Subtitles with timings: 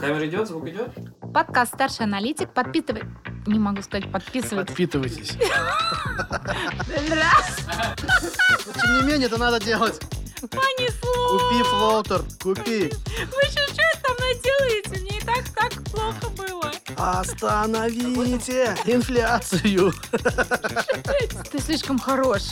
[0.00, 0.90] Камера идет, звук идет?
[1.34, 2.52] Подкаст «Старший аналитик».
[2.54, 3.02] Подпитывай...
[3.46, 4.68] Не могу сказать подписывайтесь.
[4.68, 5.28] Подпитывайтесь.
[8.80, 10.00] Тем не менее, это надо делать.
[10.40, 11.38] Понесло.
[11.38, 12.90] Купи флоатер, купи.
[12.90, 15.00] Вы еще что там наделаете?
[15.00, 16.70] Мне и так так плохо было.
[16.96, 19.92] Остановите инфляцию.
[21.50, 22.42] Ты слишком хорош.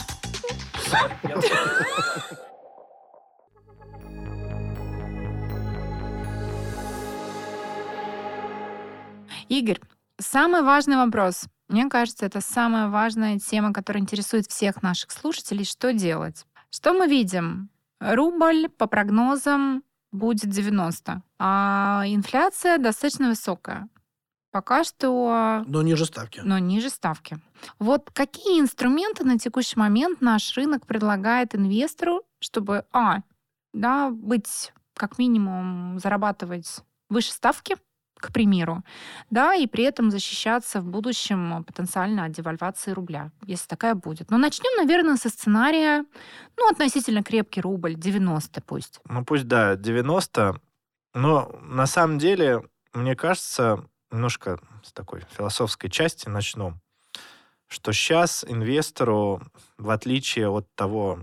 [9.49, 9.81] Игорь,
[10.19, 11.45] самый важный вопрос.
[11.69, 15.65] Мне кажется, это самая важная тема, которая интересует всех наших слушателей.
[15.65, 16.45] Что делать?
[16.69, 17.69] Что мы видим?
[17.99, 23.89] Рубль, по прогнозам, будет 90, а инфляция достаточно высокая.
[24.51, 25.63] Пока что...
[25.67, 26.41] Но ниже ставки.
[26.43, 27.39] Но ниже ставки.
[27.79, 33.21] Вот какие инструменты на текущий момент наш рынок предлагает инвестору, чтобы, а,
[33.73, 37.77] да, быть как минимум зарабатывать выше ставки,
[38.19, 38.83] к примеру,
[39.29, 44.29] да, и при этом защищаться в будущем потенциально от девальвации рубля, если такая будет.
[44.31, 46.05] Но начнем, наверное, со сценария,
[46.57, 48.99] ну, относительно крепкий рубль, 90 пусть.
[49.05, 50.59] Ну, пусть, да, 90,
[51.13, 52.63] но на самом деле,
[52.93, 56.73] мне кажется, немножко с такой философской части начну,
[57.67, 59.41] что сейчас инвестору,
[59.77, 61.19] в отличие от того,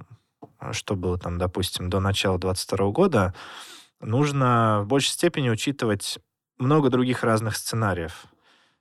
[0.73, 3.35] что было там, допустим, до начала 2022 года,
[4.01, 6.19] нужно в большей степени учитывать
[6.59, 8.27] много других разных сценариев.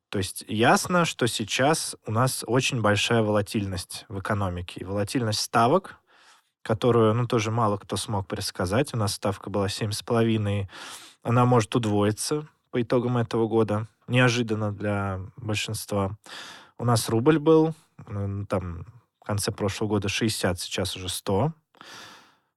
[0.09, 4.86] То есть ясно, что сейчас у нас очень большая волатильность в экономике.
[4.86, 5.98] Волатильность ставок,
[6.62, 8.94] которую, ну, тоже мало кто смог предсказать.
[8.94, 10.68] У нас ставка была 7,5.
[11.23, 13.88] Она может удвоиться по итогам этого года.
[14.08, 16.18] Неожиданно для большинства.
[16.78, 17.73] У нас рубль был,
[18.08, 18.86] ну, там,
[19.22, 21.52] в конце прошлого года 60, сейчас уже 100.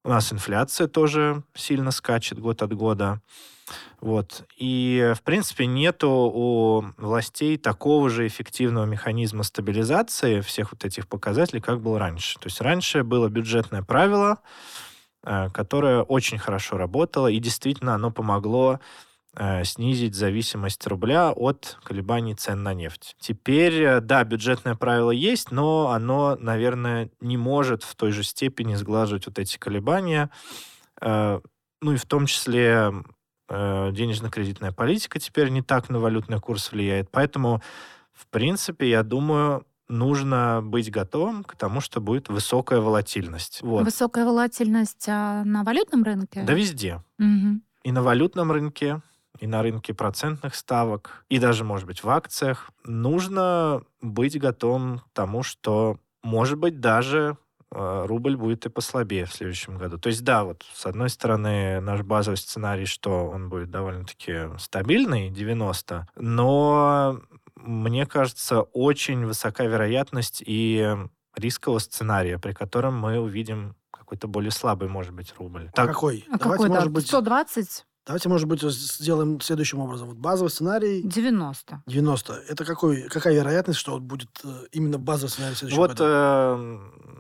[0.09, 3.21] У нас инфляция тоже сильно скачет год от года.
[4.01, 4.47] Вот.
[4.57, 11.61] И, в принципе, нету у властей такого же эффективного механизма стабилизации всех вот этих показателей,
[11.61, 12.39] как был раньше.
[12.39, 14.39] То есть раньше было бюджетное правило,
[15.25, 18.81] э, которое очень хорошо работало, и действительно оно помогло
[19.65, 23.17] снизить зависимость рубля от колебаний цен на нефть.
[23.21, 28.75] Теперь, э, да, бюджетное правило есть, но оно, наверное, не может в той же степени
[28.75, 30.31] сглаживать вот эти колебания.
[31.01, 32.93] Ну и в том числе
[33.51, 37.11] Э, денежно-кредитная политика теперь не так на валютный курс влияет.
[37.11, 37.63] Поэтому,
[38.13, 43.63] в принципе, я думаю, нужно быть готовым к тому, что будет высокая волатильность.
[43.63, 43.85] Вот.
[43.85, 46.43] Высокая волатильность а на валютном рынке?
[46.43, 47.03] Да везде.
[47.19, 47.61] Угу.
[47.85, 49.01] И на валютном рынке,
[49.41, 52.71] и на рынке процентных ставок, и даже, может быть, в акциях.
[52.85, 57.37] Нужно быть готовым к тому, что, может быть, даже
[57.71, 59.99] а, рубль будет и послабее в следующем году.
[59.99, 65.31] То есть, да, вот с одной стороны, наш базовый сценарий, что он будет довольно-таки стабильный,
[65.31, 67.21] 90, но
[67.57, 70.97] мне кажется, очень высока вероятность и
[71.37, 75.71] рискового сценария, при котором мы увидим какой-то более слабый, может быть, рубль.
[75.75, 75.89] Так...
[75.89, 76.25] Какой?
[76.31, 77.87] А Давайте, какой, может да, быть, 120?
[78.09, 80.09] Давайте, может быть, сделаем следующим образом.
[80.09, 81.03] Вот базовый сценарий...
[81.03, 81.83] 90.
[81.87, 82.33] 90.
[82.49, 86.05] Это какой, какая вероятность, что будет э, именно базовый сценарий в следующем вот, году?
[86.07, 86.57] Э,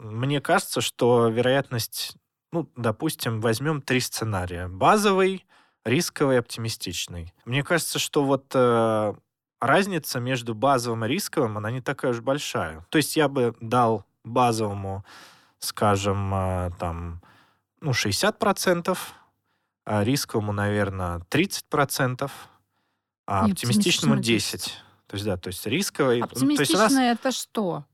[0.04, 2.16] мне кажется, что вероятность,
[2.52, 4.66] ну, допустим, возьмем три сценария.
[4.66, 5.44] Базовый,
[5.84, 7.34] рисковый, оптимистичный.
[7.44, 9.14] Мне кажется, что вот э,
[9.60, 12.86] разница между базовым и рисковым, она не такая уж большая.
[12.88, 15.04] То есть я бы дал базовому,
[15.58, 17.20] скажем, э, там,
[17.82, 18.96] ну, 60%,
[19.88, 22.30] а рисковому, наверное, 30%,
[23.26, 24.70] а и оптимистичному 10%.
[25.06, 26.20] То есть, да, то есть рисковый...
[26.20, 27.18] Оптимистичное нас...
[27.18, 27.84] это что?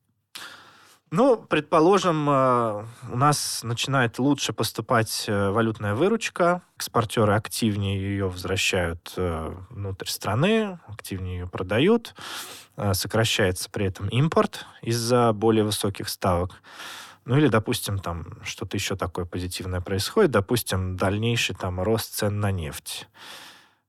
[1.12, 9.12] Ну, предположим, э, у нас начинает лучше поступать э, валютная выручка, экспортеры активнее ее возвращают
[9.16, 12.16] э, внутрь страны, активнее ее продают,
[12.92, 16.60] сокращается при этом импорт из-за более высоких ставок.
[17.24, 22.50] Ну или, допустим, там что-то еще такое позитивное происходит, допустим, дальнейший там рост цен на
[22.50, 23.08] нефть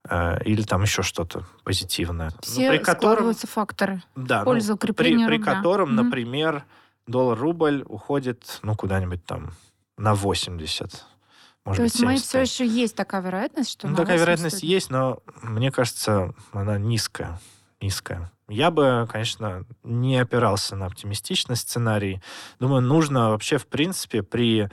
[0.10, 2.32] э, или там еще что-то позитивное.
[2.32, 5.52] Ну, Все ну, при котором, факторы да, в пользу ну, укрепления при, рубля.
[5.52, 6.04] при котором, угу.
[6.04, 6.64] например,
[7.08, 9.52] доллар-рубль уходит, ну, куда-нибудь там
[9.98, 11.06] на 80.
[11.66, 13.88] Может То быть, есть мы все еще есть такая вероятность, что...
[13.88, 17.40] Ну, такая вероятность есть, но мне кажется, она низкая.
[17.82, 18.32] Низкая.
[18.48, 22.22] Я бы, конечно, не опирался на оптимистичный сценарий.
[22.60, 24.70] Думаю, нужно вообще, в принципе, при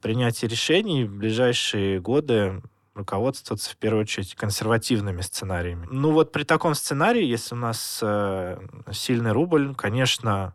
[0.00, 2.62] принятии решений в ближайшие годы
[2.94, 5.86] руководствоваться в первую очередь консервативными сценариями.
[5.90, 8.58] Ну вот при таком сценарии, если у нас э,
[8.90, 10.54] сильный рубль, конечно,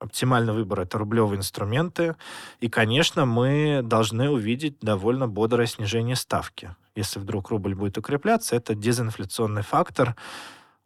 [0.00, 2.16] оптимальный выбор это рублевые инструменты,
[2.58, 6.74] и, конечно, мы должны увидеть довольно бодрое снижение ставки.
[6.96, 10.16] если вдруг рубль будет укрепляться, это дезинфляционный фактор.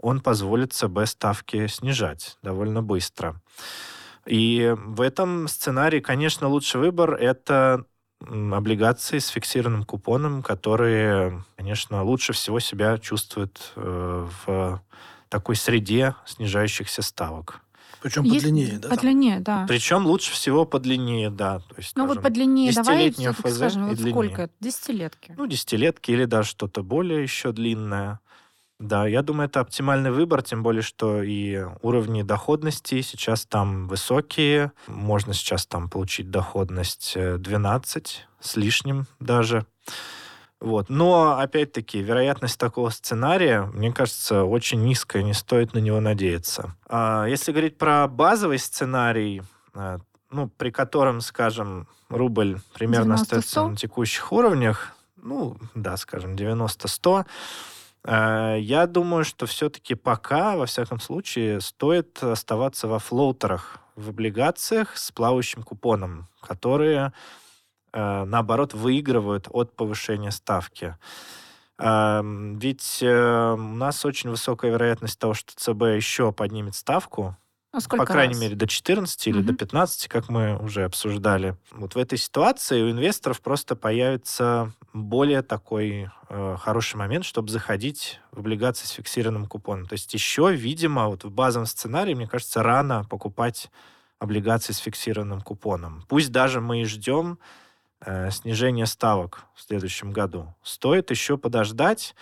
[0.05, 3.41] Он позволит ЦБ ставки снижать довольно быстро.
[4.27, 7.87] И в этом сценарии, конечно, лучший выбор– это
[8.21, 14.83] облигации с фиксированным купоном, которые, конечно, лучше всего себя чувствуют э, в
[15.31, 17.63] такой среде снижающихся ставок.
[18.03, 18.89] Причем Есть подлиннее, да?
[18.91, 19.65] Подлиннее, да.
[19.67, 21.61] Причем лучше всего подлиннее, да.
[21.61, 24.51] То есть, ну вот подлиннее давай ФЗ скажем, вот сколько?
[24.61, 25.35] Десятилетки?
[25.39, 28.21] Ну, десятилетки или даже что-то более еще длинное.
[28.85, 34.73] Да, я думаю, это оптимальный выбор, тем более, что и уровни доходности сейчас там высокие.
[34.89, 39.65] Можно сейчас там получить доходность 12 э, с лишним даже.
[40.61, 40.91] Вот.
[40.91, 46.75] Но, опять-таки, вероятность такого сценария, мне кажется, очень низкая, не стоит на него надеяться.
[46.87, 49.43] А если говорить про базовый сценарий,
[49.75, 49.99] э,
[50.31, 57.25] ну, при котором, скажем, рубль примерно остается на текущих уровнях, ну, да, скажем, 90-100, Э,
[58.07, 65.11] я думаю, что все-таки пока, во всяком случае, стоит оставаться во флоутерах, в облигациях с
[65.13, 67.13] плавающим купоном, которые,
[67.93, 70.97] э, наоборот, выигрывают от повышения ставки.
[71.79, 77.37] Эм, ведь э, у нас очень высокая вероятность того, что ЦБ еще поднимет ставку,
[77.75, 78.43] а по крайней раз?
[78.43, 79.47] мере, до 14 или угу.
[79.49, 81.57] до 15, как мы уже обсуждали.
[81.73, 88.21] Вот в этой ситуации у инвесторов просто появится более такой э, хороший момент, чтобы заходить
[88.31, 89.87] в облигации с фиксированным купоном.
[89.87, 93.71] То есть еще, видимо, вот в базовом сценарии, мне кажется, рано покупать
[94.19, 96.05] облигации с фиксированным купоном.
[96.09, 97.39] Пусть даже мы и ждем
[98.01, 100.55] э, снижения ставок в следующем году.
[100.63, 102.15] Стоит еще подождать,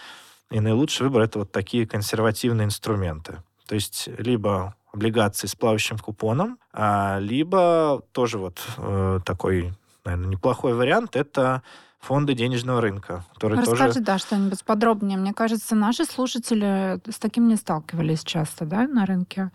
[0.50, 3.43] и наилучший выбор это вот такие консервативные инструменты.
[3.72, 9.72] То есть либо облигации с плавающим купоном, а, либо тоже вот э, такой,
[10.04, 11.62] наверное, неплохой вариант, это
[11.98, 14.00] фонды денежного рынка, которые Расскажи, тоже...
[14.00, 15.16] да, что-нибудь подробнее.
[15.16, 19.50] Мне кажется, наши слушатели с таким не сталкивались часто, да, на рынке?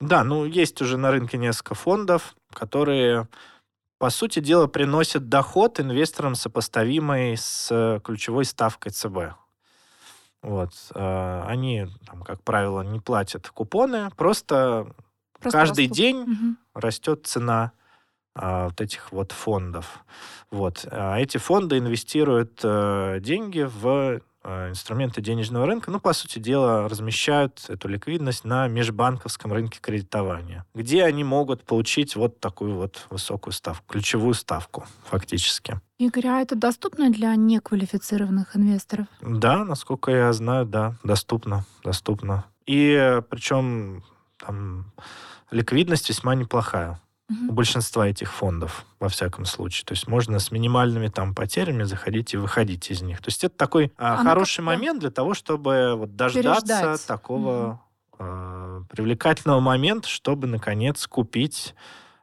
[0.00, 3.26] Да, ну, есть уже на рынке несколько фондов, которые,
[3.96, 9.45] по сути дела, приносят доход инвесторам, сопоставимый с ключевой ставкой ЦБ.
[10.46, 10.70] Вот.
[10.94, 14.94] Э, они, там, как правило, не платят купоны, просто,
[15.40, 15.96] просто каждый растут.
[15.96, 16.56] день угу.
[16.72, 17.72] растет цена
[18.32, 20.04] а, вот этих вот фондов.
[20.52, 20.86] Вот.
[20.88, 24.20] А эти фонды инвестируют а, деньги в а,
[24.70, 31.04] инструменты денежного рынка, ну, по сути дела, размещают эту ликвидность на межбанковском рынке кредитования, где
[31.04, 35.80] они могут получить вот такую вот высокую ставку, ключевую ставку фактически.
[35.98, 39.06] Игорь, а это доступно для неквалифицированных инвесторов?
[39.20, 42.44] Да, насколько я знаю, да, доступно, доступно.
[42.66, 44.04] И причем
[44.38, 44.92] там
[45.50, 47.00] ликвидность весьма неплохая.
[47.28, 49.84] У большинства этих фондов, во всяком случае.
[49.84, 53.18] То есть можно с минимальными там потерями заходить и выходить из них.
[53.18, 57.06] То есть это такой а, хороший момент для того, чтобы вот дождаться Переждать.
[57.06, 57.80] такого
[58.12, 58.18] угу.
[58.20, 61.74] а, привлекательного момента, чтобы наконец купить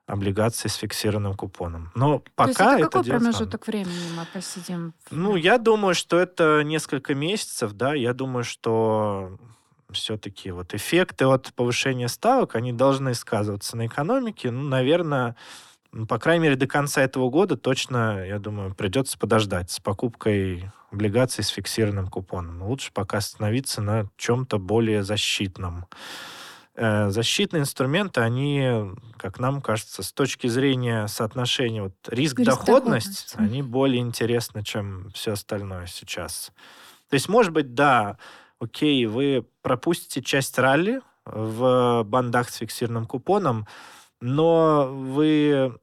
[0.06, 1.92] облигации с фиксированным купоном.
[1.96, 4.94] Но пока То есть это, какой промежуток времени мы посидим?
[5.12, 7.94] Ну, я думаю, что это несколько месяцев, да.
[7.94, 9.38] Я думаю, что
[9.92, 14.52] все-таки вот эффекты от повышения ставок, они должны сказываться на экономике.
[14.52, 15.36] Ну, наверное,
[16.08, 21.44] по крайней мере, до конца этого года точно, я думаю, придется подождать с покупкой облигаций
[21.44, 22.64] с фиксированным купоном.
[22.64, 25.88] Лучше пока остановиться на чем-то более защитном.
[26.76, 33.62] Э, защитные инструменты, они, как нам кажется, с точки зрения соотношения вот, риск-доходность, риск они
[33.62, 36.52] более интересны, чем все остальное сейчас.
[37.10, 38.18] То есть, может быть, да,
[38.60, 43.68] окей, вы пропустите часть ралли в бандах с фиксированным купоном,
[44.22, 45.78] но вы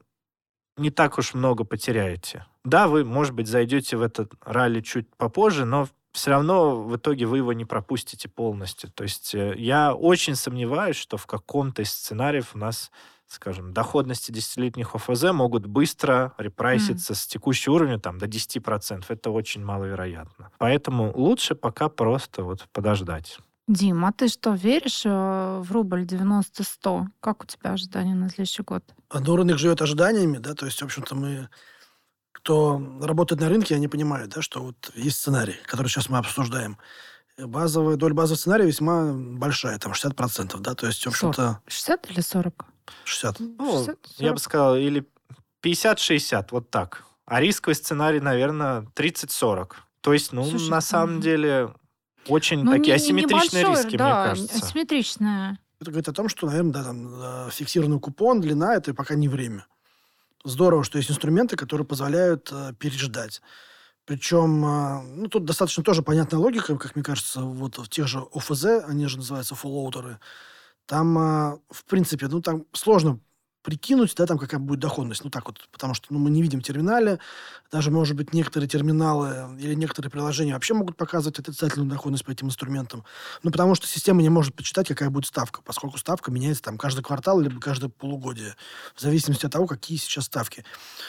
[0.77, 2.47] не так уж много потеряете.
[2.65, 7.27] Да, вы, может быть, зайдете в этот ралли чуть попозже, но все равно в итоге
[7.27, 8.91] вы его не пропустите полностью.
[8.91, 12.91] То есть э, я очень сомневаюсь, что в каком-то из сценариев у нас
[13.33, 17.17] скажем, доходности десятилетних ОФЗ могут быстро репрайситься mm.
[17.17, 19.05] с текущего уровня там, до 10%.
[19.09, 20.51] Это очень маловероятно.
[20.59, 23.39] Поэтому лучше пока просто вот подождать.
[23.69, 25.09] Дим, а ты что, веришь э,
[25.63, 27.05] в рубль 90-100?
[27.21, 28.83] Как у тебя ожидания на следующий год?
[29.15, 31.49] Ну, рынок живет ожиданиями, да, то есть, в общем-то, мы,
[32.33, 36.79] кто работает на рынке, они понимают, да, что вот есть сценарий, который сейчас мы обсуждаем.
[37.47, 41.61] Базовая доля базового сценария весьма большая, там 60%, да, то есть, в общем-то...
[41.67, 42.65] 60 или 40?
[43.05, 43.41] 60.
[43.41, 45.07] Ну, 60, я бы сказал, или
[45.63, 47.05] 50-60, вот так.
[47.27, 49.73] А рисковый сценарий, наверное, 30-40.
[50.01, 51.75] То есть, ну, Слушай, на самом деле,
[52.27, 54.67] очень ну, такие не, асимметричные небольшой, риски, да, мне кажется.
[54.67, 55.59] асимметричная.
[55.81, 59.29] Это говорит о том, что, наверное, да, там, э, фиксированный купон, длина, это пока не
[59.29, 59.67] время.
[60.45, 63.43] Здорово, что есть инструменты, которые позволяют э, переждать.
[64.07, 68.21] Причем, а, ну, тут достаточно тоже понятная логика, как мне кажется, вот в тех же
[68.33, 70.19] ОФЗ, они же называются фуллоутеры,
[70.87, 73.21] там, а, в принципе, ну, там сложно
[73.63, 75.25] прикинуть, да, там какая будет доходность.
[75.25, 77.19] Ну, так вот, потому что ну, мы не видим в терминале.
[77.71, 82.47] Даже, может быть, некоторые терминалы или некоторые приложения вообще могут показывать отрицательную доходность по этим
[82.49, 83.05] инструментам.
[83.43, 87.03] Ну, потому что система не может подсчитать, какая будет ставка, поскольку ставка меняется там каждый
[87.03, 88.57] квартал либо каждое полугодие,
[88.95, 90.65] в зависимости от того, какие сейчас ставки.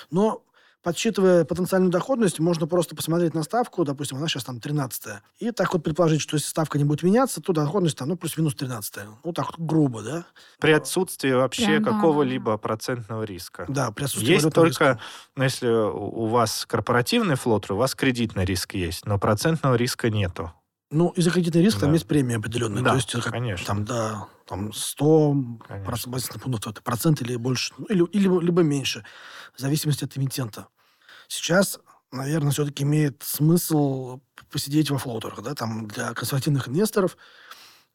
[0.10, 0.44] Но
[0.84, 5.74] подсчитывая потенциальную доходность, можно просто посмотреть на ставку, допустим, она сейчас там 13 и так
[5.74, 9.34] вот предположить, что если ставка не будет меняться, то доходность там, ну, плюс-минус 13 Ну,
[9.34, 10.26] так вот грубо, да?
[10.60, 12.58] При отсутствии вообще Прям, какого-либо да.
[12.58, 13.66] процентного риска.
[13.68, 15.00] Да, при отсутствии Есть только, риска.
[15.36, 20.52] ну, если у вас корпоративный флотер, у вас кредитный риск есть, но процентного риска нету.
[20.92, 21.86] Ну, из-за кредитный риск да.
[21.86, 22.84] там есть премия определенная.
[22.84, 23.66] Да, то есть, как, конечно.
[23.66, 25.36] Там, да, там 100
[25.86, 29.06] процентов пунктов, процент или больше, ну, или, или, либо меньше,
[29.56, 30.68] в зависимости от эмитента.
[31.30, 31.80] Сейчас,
[32.12, 34.20] наверное, все-таки имеет смысл
[34.52, 37.16] посидеть во флоутерах, да, там для консервативных инвесторов.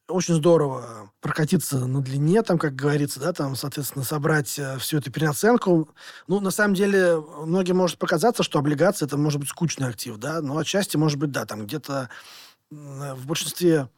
[0.09, 5.11] Очень здорово прокатиться на длине, там, как говорится, да, там, соответственно, собрать э, всю эту
[5.11, 5.91] переоценку.
[6.29, 10.41] Ну, на самом деле, многим может показаться, что облигации это может быть скучный актив, да,
[10.41, 12.09] но отчасти, может быть, да, там где-то
[12.71, 13.89] в большинстве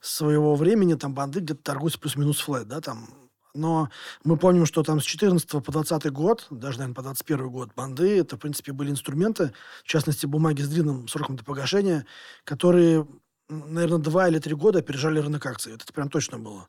[0.00, 3.08] своего времени там банды где-то торгуются плюс-минус флэт, да, там.
[3.54, 3.88] Но
[4.24, 8.18] мы помним, что там с 14 по 20 год, даже, наверное, по 21 год, банды,
[8.18, 9.52] это, в принципе, были инструменты,
[9.84, 12.04] в частности, бумаги с длинным сроком до погашения,
[12.42, 13.06] которые,
[13.48, 15.72] наверное, два или три года опережали рынок акций.
[15.72, 16.66] Это прям точно было.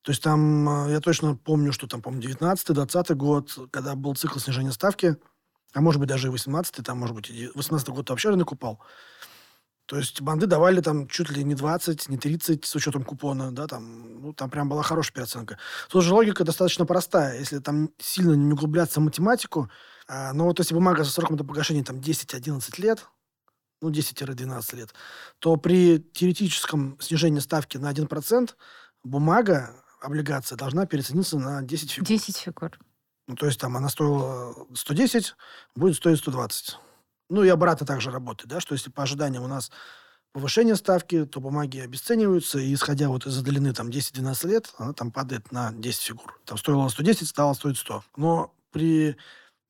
[0.00, 4.38] То есть там, э, я точно помню, что там, помню, 19-20 год, когда был цикл
[4.38, 5.16] снижения ставки,
[5.74, 8.80] а может быть даже и 18 там, может быть, 18 год вообще рынок упал.
[9.86, 13.66] То есть банды давали там чуть ли не 20, не 30 с учетом купона, да,
[13.66, 15.58] там, ну, там прям была хорошая переоценка.
[15.90, 17.38] Тут же логика достаточно простая.
[17.38, 19.70] Если там сильно не углубляться в математику,
[20.08, 23.06] а, но вот если бумага со сроком до погашения там 10-11 лет,
[23.82, 24.94] ну, 10-12 лет,
[25.38, 28.54] то при теоретическом снижении ставки на 1%
[29.02, 32.08] бумага, облигация, должна переоцениться на 10 фигур.
[32.08, 32.70] 10 фигур.
[33.26, 35.34] Ну, то есть там она стоила 110,
[35.74, 36.78] будет стоить 120.
[37.30, 39.70] Ну и обратно также работает, да, что если по ожиданиям у нас
[40.32, 45.10] повышение ставки, то бумаги обесцениваются, и исходя вот из длины там 10-12 лет, она там
[45.10, 46.38] падает на 10 фигур.
[46.44, 48.02] Там стоило 110, стало стоить 100.
[48.16, 49.16] Но при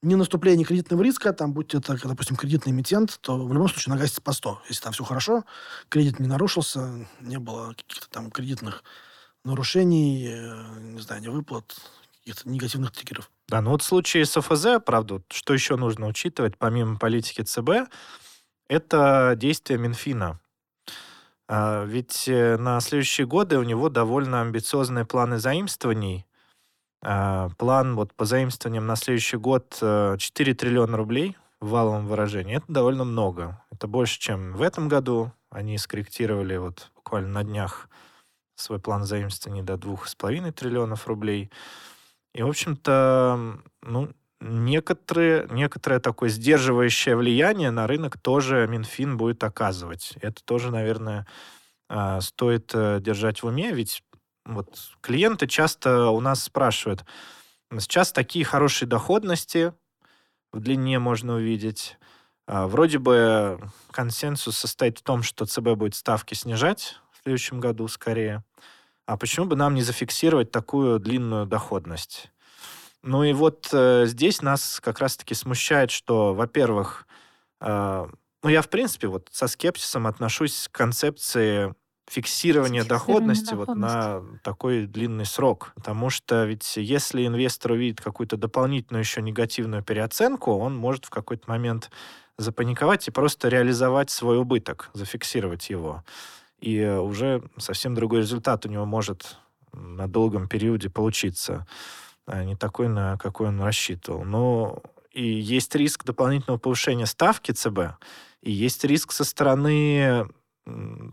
[0.03, 4.33] ненаступлении кредитного риска, там, будь это, допустим, кредитный эмитент, то в любом случае нагасится по
[4.33, 4.63] 100.
[4.69, 5.45] Если там все хорошо,
[5.89, 8.85] кредит не нарушился, не было каких-то там кредитных
[9.45, 11.77] нарушений, э, не знаю, не выплат,
[12.25, 13.31] каких-то негативных триггеров.
[13.49, 17.91] Да, ну вот в случае с ОФЗ, правда, что еще нужно учитывать, помимо политики ЦБ,
[18.69, 20.41] это действия Минфина.
[21.47, 26.27] А, ведь э, на следующие годы у него довольно амбициозные планы заимствований.
[27.03, 32.57] А, план вот по заимствованиям на следующий год 4 э, триллиона рублей в валовом выражении.
[32.57, 33.63] Это довольно много.
[33.71, 35.33] Это больше, чем в этом году.
[35.51, 37.89] Они скорректировали вот буквально на днях
[38.57, 41.51] свой план заимствований до 2,5 триллионов рублей.
[42.35, 50.15] И, в общем-то, ну, некоторые, некоторое такое сдерживающее влияние на рынок тоже Минфин будет оказывать.
[50.21, 51.27] Это тоже, наверное,
[51.89, 54.03] а, стоит э, держать в уме, ведь
[54.45, 57.05] вот клиенты часто у нас спрашивают,
[57.79, 59.73] сейчас такие хорошие доходности
[60.53, 61.99] в длине можно увидеть.
[62.47, 63.61] А, вроде бы
[63.91, 68.43] консенсус состоит в том, что ЦБ будет ставки снижать в следующем году скорее
[69.07, 72.31] а почему бы нам не зафиксировать такую длинную доходность?
[73.03, 77.07] Ну и вот э, здесь нас как раз-таки смущает, что, во-первых,
[77.61, 78.07] э,
[78.43, 81.75] ну я в принципе вот со скепсисом отношусь к концепции
[82.09, 85.73] фиксирования доходности, доходности вот на такой длинный срок.
[85.75, 91.49] Потому что ведь если инвестор увидит какую-то дополнительную еще негативную переоценку, он может в какой-то
[91.51, 91.91] момент
[92.39, 96.03] запаниковать и просто реализовать свой убыток, зафиксировать его
[96.65, 99.37] и уже совсем другой результат у него может
[99.75, 101.67] на долгом периоде получиться,
[102.27, 104.25] а не такой, на какой он рассчитывал.
[104.25, 107.99] Но и есть риск дополнительного повышения ставки ЦБ,
[108.41, 110.27] и есть риск со стороны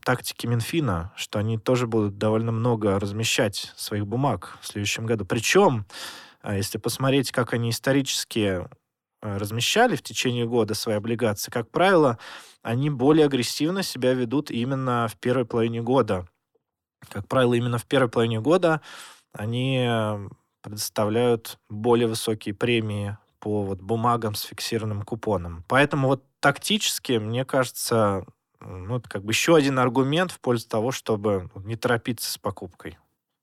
[0.05, 5.25] тактики Минфина, что они тоже будут довольно много размещать своих бумаг в следующем году.
[5.25, 5.85] Причем,
[6.41, 8.65] а, если посмотреть, как они исторически
[9.21, 12.17] а, размещали в течение года свои облигации, как правило,
[12.61, 16.27] они более агрессивно себя ведут именно в первой половине года.
[17.09, 18.81] Как правило, именно в первой половине года
[19.33, 20.29] они э,
[20.61, 25.63] предоставляют более высокие премии по вот бумагам с фиксированным купоном.
[25.67, 28.25] Поэтому вот тактически, мне кажется,
[28.59, 32.97] ну, это как бы еще один аргумент в пользу того, чтобы не торопиться с покупкой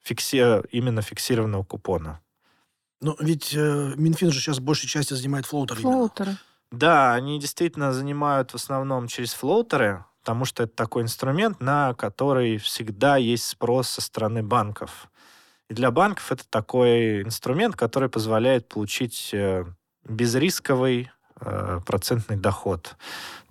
[0.09, 0.63] фикси...
[0.71, 2.21] именно фиксированного купона.
[3.01, 5.81] Ну, ведь э, Минфин же сейчас большей частью занимает флоутеры.
[5.81, 6.37] Флоутеры.
[6.71, 12.59] Да, они действительно занимают в основном через флоутеры, потому что это такой инструмент, на который
[12.59, 15.11] всегда есть спрос со стороны банков.
[15.69, 19.65] И для банков это такой инструмент, который позволяет получить э,
[20.05, 22.97] безрисковый процентный доход.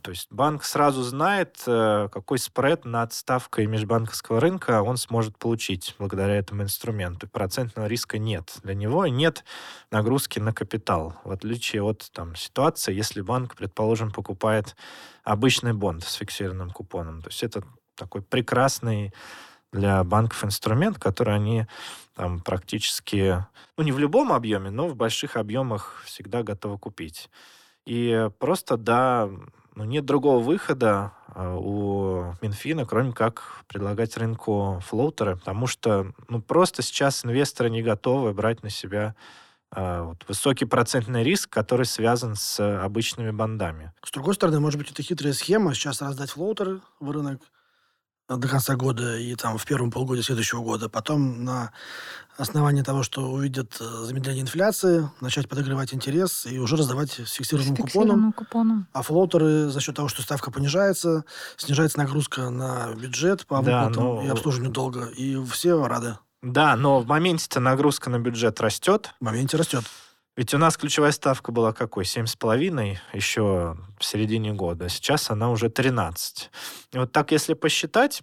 [0.08, 5.96] То есть банк сразу знает, э, какой спред над ставкой межбанковского рынка он сможет получить
[6.00, 7.28] благодаря этому инструменту.
[7.28, 9.44] Процентного риска нет для него, нет
[9.92, 11.16] нагрузки на капитал.
[11.26, 14.78] В отличие от там, ситуации, если банк, предположим, покупает
[15.26, 17.22] обычный бонд с фиксированным купоном.
[17.22, 17.64] То есть это
[17.96, 19.14] такой прекрасный
[19.74, 21.68] для банков инструмент, который они
[22.16, 23.46] там практически,
[23.78, 27.30] ну не в любом объеме, но в больших объемах всегда готовы купить.
[27.88, 29.30] И просто, да,
[29.76, 36.42] ну, нет другого выхода а, у Минфина, кроме как предлагать рынку флоутеры, потому что ну,
[36.42, 39.16] просто сейчас инвесторы не готовы брать на себя
[39.72, 43.94] а, высокий процентный риск, который связан с обычными бандами.
[44.04, 47.40] С другой стороны, может быть, это хитрая схема сейчас раздать флоутеры в рынок,
[48.30, 50.90] до конца года и там в первом полугодии следующего года.
[50.90, 51.72] Потом на
[52.38, 57.76] основании того, что увидят э, замедление инфляции, начать подогревать интерес и уже раздавать с фиксированным,
[57.78, 58.34] купоном.
[58.34, 58.88] купоном.
[58.94, 64.02] А флоутеры за счет того, что ставка понижается, снижается нагрузка на бюджет по выплатам да,
[64.02, 64.24] но...
[64.24, 65.06] и обслуживанию долга.
[65.16, 66.18] И все рады.
[66.44, 69.14] Да, но в моменте-то нагрузка на бюджет растет.
[69.20, 69.84] В моменте растет.
[70.38, 72.04] Ведь у нас ключевая ставка была какой?
[72.04, 74.88] 7,5 еще в середине года.
[74.88, 76.52] Сейчас она уже 13.
[76.94, 78.22] И вот так, если посчитать,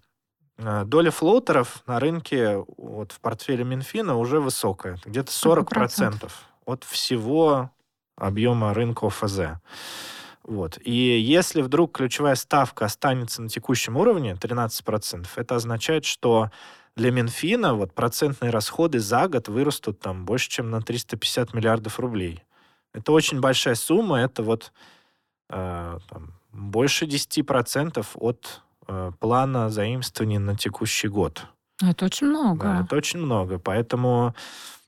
[0.56, 4.96] э, доля флоутеров на рынке вот в портфеле Минфина уже высокая.
[5.04, 7.72] Где-то 40% процентов от всего
[8.16, 9.60] объема рынка ОФЗ.
[10.44, 10.78] Вот.
[10.84, 16.52] И если вдруг ключевая ставка останется на текущем уровне, 13%, это означает, что
[16.96, 22.42] для Минфина вот процентные расходы за год вырастут там больше, чем на 350 миллиардов рублей.
[22.92, 24.72] Это очень большая сумма, это вот
[25.50, 31.46] э, там, больше 10% от э, плана заимствований на текущий год.
[31.82, 32.62] Это очень много.
[32.62, 33.58] Да, это очень много.
[33.58, 34.34] Поэтому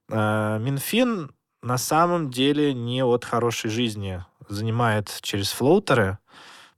[0.09, 6.19] э, Минфин на самом деле не от хорошей жизни занимает через флоутеры,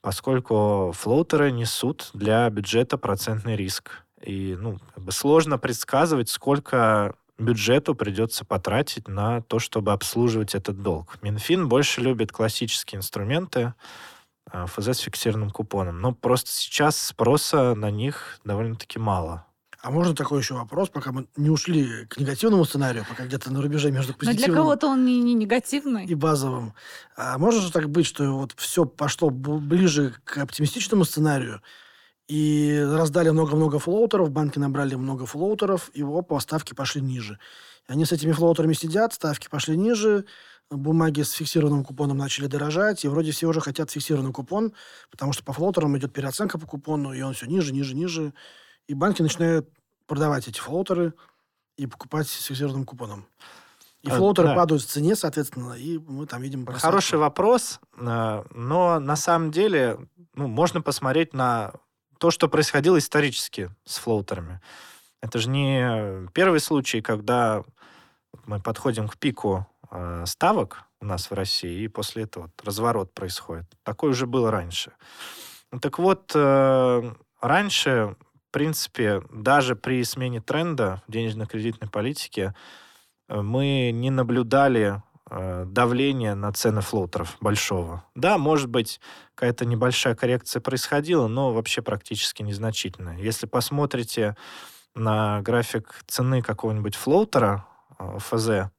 [0.01, 4.07] поскольку флоутеры несут для бюджета процентный риск.
[4.22, 10.83] И ну, как бы сложно предсказывать, сколько бюджету придется потратить на то, чтобы обслуживать этот
[10.83, 11.18] долг.
[11.22, 13.74] Минфин больше любит классические инструменты,
[14.50, 16.00] а, ФЗ с фиксированным купоном.
[16.00, 19.44] Но просто сейчас спроса на них довольно-таки мало.
[19.81, 23.62] А можно такой еще вопрос, пока мы не ушли к негативному сценарию, пока где-то на
[23.62, 24.40] рубеже между позитивным...
[24.40, 26.04] Но для кого-то он не, не негативный.
[26.04, 26.74] И базовым.
[27.16, 31.62] А может же так быть, что вот все пошло ближе к оптимистичному сценарию,
[32.29, 37.38] и раздали много-много флоутеров, банки набрали много флоутеров, и опа, ставки пошли ниже.
[37.88, 40.27] И они с этими флоутерами сидят, ставки пошли ниже,
[40.71, 44.75] бумаги с фиксированным купоном начали дорожать, и вроде все уже хотят фиксированный купон,
[45.11, 48.35] потому что по флоутерам идет переоценка по купону, и он все ниже, ниже, ниже.
[48.87, 49.69] И банки начинают
[50.07, 51.14] продавать эти флоутеры
[51.79, 53.27] и покупать с фиксированным купоном.
[54.03, 54.55] И а, флоутеры да.
[54.55, 56.87] падают в цене, соответственно, и мы там видим просадку.
[56.87, 59.99] Хороший вопрос, э, но на самом деле
[60.35, 61.73] ну, можно посмотреть на
[62.18, 64.61] то, что происходило исторически с флоутерами.
[65.22, 67.64] Это же не первый случай, когда
[68.46, 73.64] мы подходим к пику э, ставок у нас в России, и после этого разворот происходит.
[73.83, 74.92] Такое уже было раньше.
[75.81, 78.16] Так вот, э, раньше,
[78.48, 82.54] в принципе, даже при смене тренда в денежно-кредитной политике
[83.28, 88.05] э, мы не наблюдали Э, давления на цены флоутеров большого.
[88.14, 89.01] Да, может быть,
[89.35, 93.19] какая-то небольшая коррекция происходила, но вообще практически незначительная.
[93.19, 94.37] Если посмотрите
[94.95, 97.67] на график цены какого-нибудь флоутера
[97.99, 98.71] э, ОФЗ,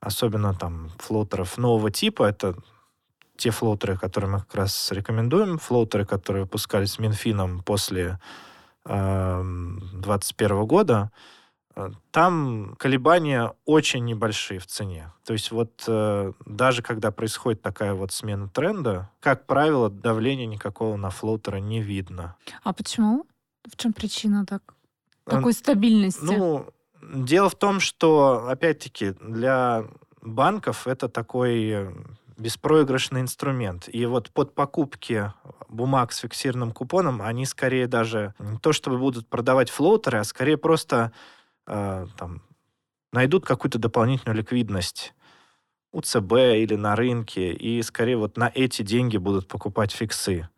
[0.00, 2.56] особенно там флоутеров нового типа, это
[3.36, 8.18] те флоутеры, которые мы как раз рекомендуем, флоутеры, которые выпускались Минфином после
[8.84, 11.37] 2021 э, года, Э,
[12.10, 15.12] там колебания очень небольшие в цене.
[15.24, 20.96] То есть вот э, даже когда происходит такая вот смена тренда, как правило, давления никакого
[20.96, 22.36] на флоутера не видно.
[22.62, 23.26] А почему?
[23.70, 24.62] В чем причина так?
[25.28, 26.24] такой стабильности?
[26.24, 26.66] Ну,
[27.02, 29.84] дело в том, что, опять-таки, для
[30.22, 31.92] банков это такой э,
[32.36, 33.88] беспроигрышный инструмент.
[33.92, 35.32] И вот под покупки
[35.68, 40.56] бумаг с фиксированным купоном они скорее даже не то чтобы будут продавать флоутеры, а скорее
[40.56, 41.12] просто
[41.68, 42.42] э, там,
[43.12, 45.14] найдут какую-то дополнительную ликвидность
[45.92, 50.48] у ЦБ или на рынке, и скорее вот на эти деньги будут покупать фиксы.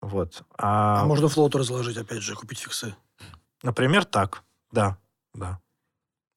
[0.00, 0.42] Вот.
[0.56, 2.94] А, а можно флоутер заложить, опять же, купить фиксы?
[3.62, 4.96] Например, так, да,
[5.34, 5.60] да.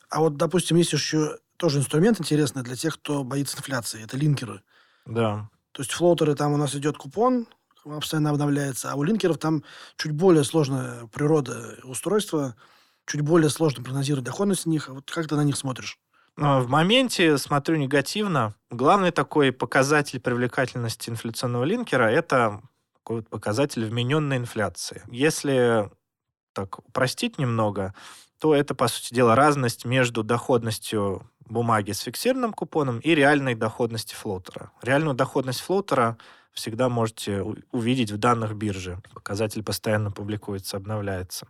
[0.10, 4.04] А вот, допустим, есть еще тоже инструмент интересный для тех, кто боится инфляции.
[4.04, 4.62] Это линкеры.
[5.06, 5.49] Да.
[5.71, 7.47] То есть флоутеры там у нас идет купон,
[7.84, 9.63] постоянно обновляется, а у линкеров там
[9.95, 12.56] чуть более сложная природа устройства,
[13.06, 14.90] чуть более сложно прогнозировать доходность них.
[14.90, 15.98] Вот как ты на них смотришь?
[16.38, 18.56] А, в моменте смотрю негативно.
[18.70, 22.62] Главный такой показатель привлекательности инфляционного линкера– это
[22.94, 25.04] такой вот показатель вмененной инфляции.
[25.10, 25.90] Если
[26.54, 27.94] так упростить немного,
[28.40, 34.16] то это, по сути дела, разность между доходностью бумаги с фиксированным купоном и реальной доходности
[34.16, 34.72] флотера.
[34.82, 36.18] Реальную доходность флотера
[36.54, 39.02] всегда можете увидеть в данных биржи.
[39.14, 41.48] Показатель постоянно публикуется, обновляется.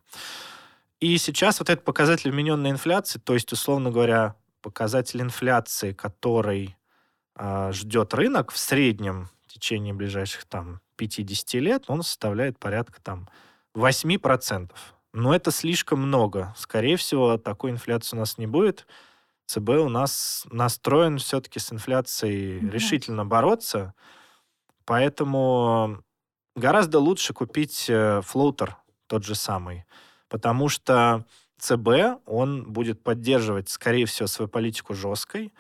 [1.02, 6.78] И сейчас вот этот показатель вмененной инфляции, то есть, условно говоря, показатель инфляции, который
[7.36, 13.28] э, ждет рынок в среднем в течение ближайших там 50 лет, он составляет порядка там
[13.74, 14.72] 8%.
[15.14, 16.54] Но это слишком много.
[16.56, 18.86] Скорее всего, такой инфляции у нас не будет.
[19.48, 22.70] ЦБ у нас настроен все-таки с инфляцией да.
[22.70, 23.96] решительно бороться.
[24.86, 26.04] Поэтому
[26.56, 29.86] гораздо лучше купить э, флоутер тот же самый.
[30.32, 31.26] Потому что
[31.60, 35.54] ЦБ, он будет поддерживать, скорее всего, свою политику жесткой.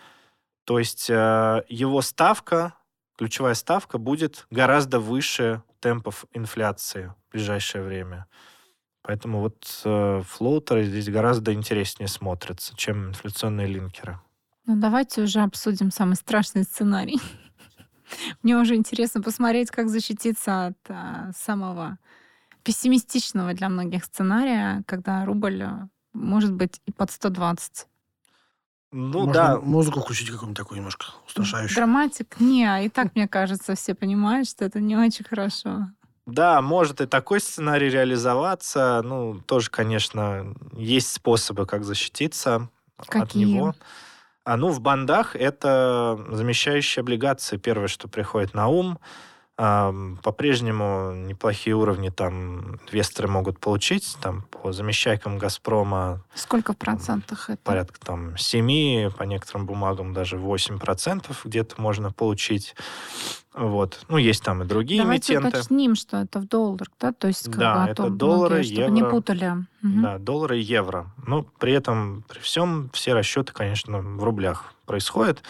[0.63, 2.73] То есть э, его ставка,
[3.17, 8.27] ключевая ставка будет гораздо выше темпов инфляции в ближайшее время.
[9.01, 14.21] Поэтому вот э, флоутеры здесь гораздо интереснее смотрятся, чем инфляционные линкеры.
[14.67, 17.19] Ну, давайте уже обсудим самый страшный сценарий.
[18.41, 21.97] Мне уже интересно посмотреть, как защититься от а, самого
[22.63, 27.87] пессимистичного для многих сценария, когда рубль э, может быть и под 120.
[28.93, 29.59] Ну Можно да.
[29.59, 31.75] музыку включить какую-нибудь такую немножко устрашающую.
[31.75, 32.39] Драматик?
[32.41, 35.87] Не, и так, мне кажется, все понимают, что это не очень хорошо.
[36.25, 39.01] Да, может и такой сценарий реализоваться.
[39.03, 43.23] Ну, тоже, конечно, есть способы, как защититься Какие?
[43.23, 43.75] от него.
[44.43, 47.57] А, ну, в бандах это замещающие облигации.
[47.57, 48.99] Первое, что приходит на ум.
[49.57, 54.17] По-прежнему неплохие уровни там инвесторы могут получить.
[54.21, 57.61] Там по замещайкам «Газпрома» Сколько в процентах это?
[57.63, 62.75] Порядка там 7, по некоторым бумагам даже 8 процентов где-то можно получить.
[63.53, 64.05] Вот.
[64.07, 65.57] Ну, есть там и другие Давайте эмитенты.
[65.57, 67.11] уточним, что это в долларах, да?
[67.11, 68.91] То есть, как да, это доллары, многие, евро.
[68.91, 69.51] Не путали.
[69.83, 70.01] Угу.
[70.01, 71.13] Да, доллары и евро.
[71.27, 75.43] Ну, при этом, при всем, все расчеты, конечно, в рублях происходят.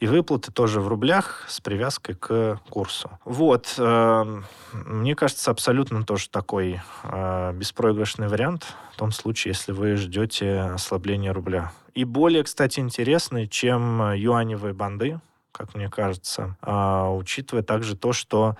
[0.00, 3.10] И выплаты тоже в рублях с привязкой к курсу.
[3.24, 3.74] Вот.
[3.78, 4.24] Э,
[4.72, 11.32] мне кажется, абсолютно тоже такой э, беспроигрышный вариант в том случае, если вы ждете ослабления
[11.32, 11.72] рубля.
[11.94, 15.20] И более, кстати, интересный, чем юаневые банды,
[15.52, 18.56] как мне кажется, э, учитывая также то, что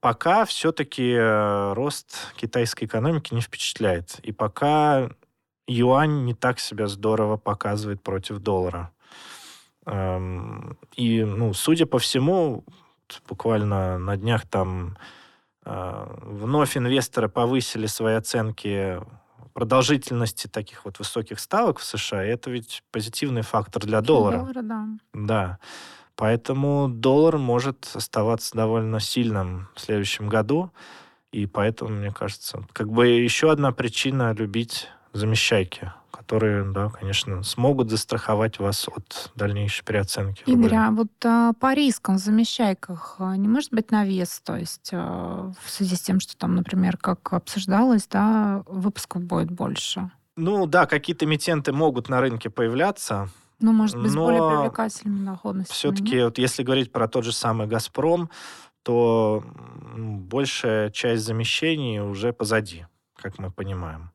[0.00, 1.16] пока все-таки
[1.72, 4.18] рост китайской экономики не впечатляет.
[4.22, 5.08] И пока
[5.66, 8.90] юань не так себя здорово показывает против доллара.
[9.86, 12.64] Эм, и, ну, судя по всему,
[13.28, 14.96] буквально на днях там
[15.64, 19.00] э, вновь инвесторы повысили свои оценки
[19.52, 24.38] продолжительности таких вот высоких ставок в США, и это ведь позитивный фактор для доллара.
[24.38, 24.86] Доллара, да.
[25.12, 25.58] Да.
[26.16, 30.70] Поэтому доллар может оставаться довольно сильным в следующем году.
[31.32, 37.90] И поэтому, мне кажется, как бы еще одна причина любить замещайки которые, да, конечно, смогут
[37.90, 40.42] застраховать вас от дальнейшей переоценки.
[40.46, 44.40] Игорь, а вот а, по рискам в замещайках а, не может быть навес?
[44.44, 49.50] То есть а, в связи с тем, что там, например, как обсуждалось, да, выпусков будет
[49.50, 50.10] больше?
[50.36, 53.28] Ну да, какие-то эмитенты могут на рынке появляться,
[53.60, 55.74] ну, может быть, с более привлекательными доходностями.
[55.74, 58.30] Все-таки, вот если говорить про тот же самый «Газпром»,
[58.82, 59.42] то
[59.96, 64.10] большая часть замещений уже позади, как мы понимаем.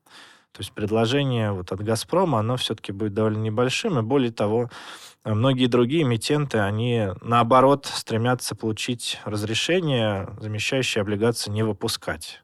[0.52, 4.68] То есть предложение вот от «Газпрома», оно все-таки будет довольно небольшим, и более того,
[5.24, 12.42] многие другие эмитенты, они наоборот стремятся получить разрешение замещающие облигации не выпускать.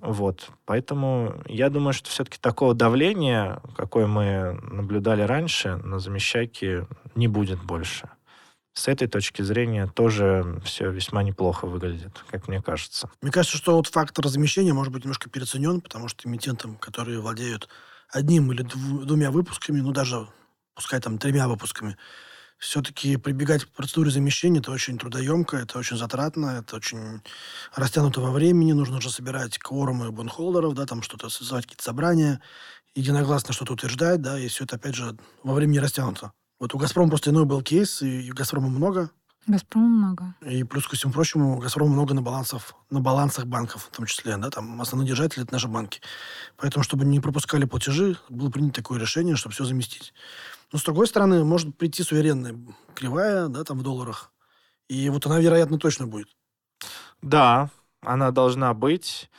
[0.00, 0.50] Вот.
[0.64, 7.62] Поэтому я думаю, что все-таки такого давления, какое мы наблюдали раньше, на замещайки не будет
[7.62, 8.10] больше
[8.76, 13.10] с этой точки зрения тоже все весьма неплохо выглядит, как мне кажется.
[13.22, 17.70] Мне кажется, что вот фактор размещения может быть немножко переоценен, потому что эмитентам, которые владеют
[18.10, 20.28] одним или двумя выпусками, ну даже
[20.74, 21.96] пускай там тремя выпусками,
[22.58, 27.22] все-таки прибегать к процедуре замещения это очень трудоемко, это очень затратно, это очень
[27.74, 32.42] растянуто во времени, нужно же собирать кворумы бонхолдеров, да, там что-то создавать какие-то собрания,
[32.94, 36.32] единогласно что-то утверждать, да, и все это, опять же, во времени растянуто.
[36.58, 39.10] Вот у «Газпрома» просто иной был кейс, и у «Газпрома» много.
[39.46, 40.34] «Газпрома» много.
[40.40, 44.06] И плюс, ко всему прочему, у «Газпрома» много на, балансов, на балансах банков в том
[44.06, 44.36] числе.
[44.38, 46.00] Да, там основной держатель– это наши банки.
[46.56, 50.14] Поэтому, чтобы не пропускали платежи, было принято такое решение, чтобы все заместить.
[50.72, 52.58] Но, с другой стороны, может прийти суверенная
[52.94, 54.32] кривая да, там в долларах.
[54.88, 56.28] И вот она, вероятно, точно будет.
[57.20, 59.30] Да, она должна быть.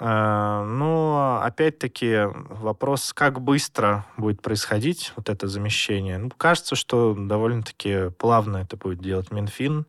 [0.00, 6.18] Э, но, опять-таки, вопрос, как быстро будет происходить вот это замещение.
[6.18, 9.86] Ну, кажется, что довольно-таки плавно это будет делать Минфин.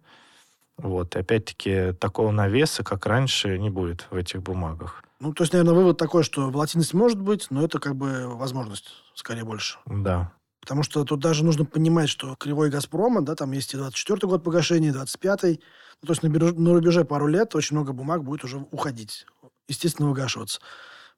[0.77, 1.15] Вот.
[1.15, 5.03] И опять-таки, такого навеса, как раньше, не будет в этих бумагах.
[5.19, 8.89] Ну, то есть, наверное, вывод такой, что волатильность может быть, но это как бы возможность,
[9.13, 9.77] скорее больше.
[9.85, 10.31] Да.
[10.61, 14.43] Потому что тут даже нужно понимать, что кривой «Газпрома», да, там есть и 24 год
[14.43, 15.59] погашения, и 25-й.
[16.01, 16.53] Ну, то есть на, береж...
[16.55, 19.25] на рубеже пару лет очень много бумаг будет уже уходить,
[19.67, 20.59] естественно, выгашиваться.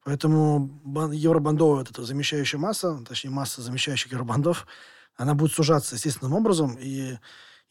[0.03, 0.81] Поэтому
[1.13, 4.67] евробандовая вот эта замещающая масса, точнее, масса замещающих евробандов,
[5.15, 7.17] она будет сужаться естественным образом, и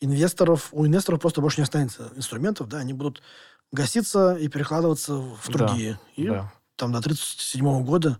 [0.00, 3.22] инвесторов, у инвесторов просто больше не останется инструментов, да, они будут
[3.70, 5.92] гаситься и перекладываться в другие.
[6.16, 6.52] Да, и да.
[6.76, 8.18] там до 1937 года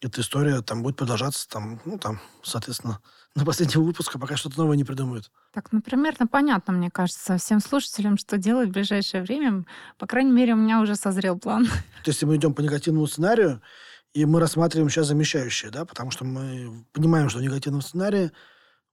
[0.00, 3.00] эта история там будет продолжаться, там, ну, там, соответственно,
[3.36, 5.30] на последнего выпуска, пока что-то новое не придумают.
[5.52, 9.64] Так, ну, примерно понятно, мне кажется, всем слушателям, что делать в ближайшее время.
[9.98, 11.66] По крайней мере, у меня уже созрел план.
[11.66, 11.72] То
[12.06, 13.62] есть, если мы идем по негативному сценарию,
[14.12, 18.32] и мы рассматриваем сейчас замещающее, да, потому что мы понимаем, что в негативном сценарии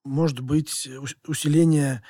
[0.04, 0.88] может быть
[1.26, 2.04] усиление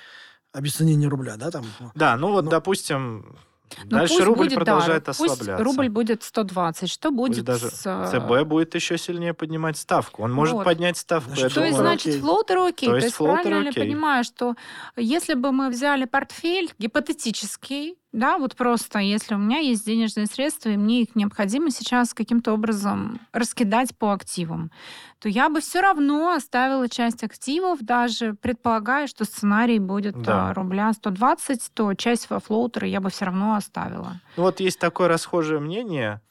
[0.52, 1.66] обесценения рубля, да, там.
[1.96, 2.52] Да, ну вот, Но...
[2.52, 3.38] допустим,
[3.86, 5.56] но Дальше рубль будет, продолжает да, ослабляться.
[5.56, 6.90] Пусть рубль будет 120.
[6.90, 8.12] Что будет пусть даже с...
[8.12, 10.24] ЦБ будет еще сильнее поднимать ставку.
[10.24, 10.66] Он может вот.
[10.66, 11.32] поднять ставку.
[11.36, 12.90] Значит, то есть, значит, флоутер окей.
[12.90, 13.84] То, то есть, правильно окей.
[13.84, 14.56] ли понимаю, что
[14.96, 20.70] если бы мы взяли портфель гипотетический, да, вот просто, если у меня есть денежные средства,
[20.70, 24.72] и мне их необходимо сейчас каким-то образом раскидать по активам,
[25.20, 30.50] то я бы все равно оставила часть активов, даже предполагая, что сценарий будет да.
[30.50, 34.22] А, рубля 120, то часть во флоутеры я бы все равно оставила.
[34.38, 36.22] Ну вот есть такое расхожее мнение,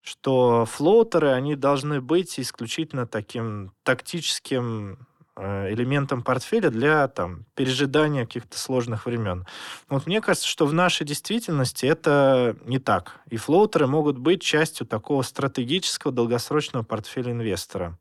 [0.00, 9.06] что флоутеры, они должны быть исключительно таким тактическим элементом портфеля для там, пережидания каких-то сложных
[9.06, 9.46] времен.
[9.88, 13.20] Вот мне кажется, что в нашей действительности это не так.
[13.28, 17.98] И флоутеры могут быть частью такого стратегического долгосрочного портфеля инвестора.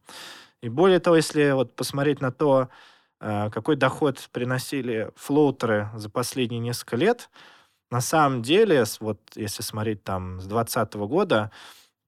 [0.61, 2.69] И более того, если вот посмотреть на то,
[3.19, 7.29] э, какой доход приносили флоутеры за последние несколько лет,
[7.91, 11.51] на самом деле, вот если смотреть там с 2020 года,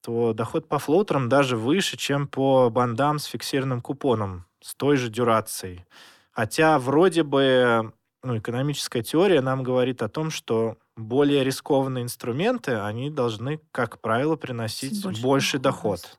[0.08, 5.10] то доход по флоутерам даже выше, чем по бандам с фиксированным купоном с той же
[5.10, 5.86] дюрацией.
[6.32, 7.91] Хотя вроде бы
[8.24, 14.38] ну, экономическая теория нам говорит о том, что более рискованные инструменты, они должны, как правило,
[14.38, 16.17] приносить больше больший доход.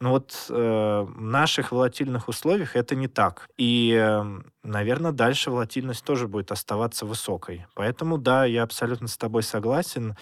[0.00, 3.46] Но вот э, в наших волатильных условиях это не так.
[3.58, 7.66] И, э, наверное, дальше волатильность тоже будет оставаться высокой.
[7.74, 10.16] Поэтому, да, я абсолютно с тобой согласен.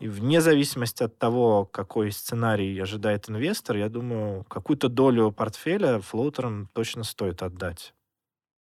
[0.00, 6.68] И вне зависимости от того, какой сценарий ожидает инвестор, я думаю, какую-то долю портфеля флоутерам
[6.72, 7.94] точно стоит отдать.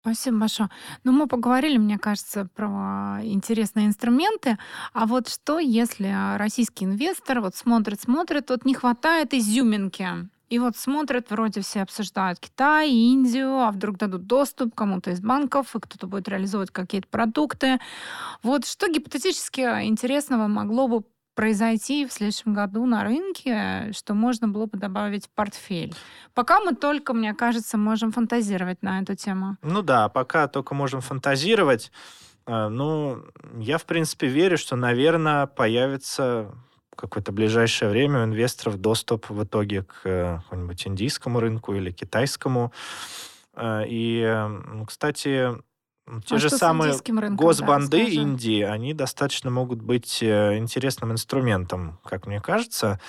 [0.02, 0.68] Спасибо большое.
[1.02, 4.58] Ну, мы поговорили, мне кажется, про интересные инструменты.
[4.92, 10.28] А вот что, если российский инвестор вот смотрит, смотрит, вот не хватает изюминки?
[10.50, 15.74] И вот смотрят, вроде все обсуждают Китай, Индию, а вдруг дадут доступ кому-то из банков,
[15.74, 17.80] и кто-то будет реализовывать какие-то продукты.
[18.42, 24.66] Вот что гипотетически интересного могло бы произойти в следующем году на рынке, что можно было
[24.66, 25.94] бы добавить в портфель.
[26.32, 29.56] Пока мы только, мне кажется, можем фантазировать на эту тему.
[29.62, 31.90] Ну да, пока только можем фантазировать.
[32.46, 33.24] Э, ну,
[33.58, 36.52] я, в принципе, верю, что, наверное, появится
[36.96, 42.72] какое-то ближайшее время у инвесторов доступ в итоге к э, какому-нибудь индийскому рынку или китайскому.
[43.54, 44.48] Э, и,
[44.86, 45.50] кстати,
[46.26, 51.98] те а же самые рынком, госбанды да, Индии, они достаточно могут быть э, интересным инструментом,
[52.04, 53.00] как мне кажется.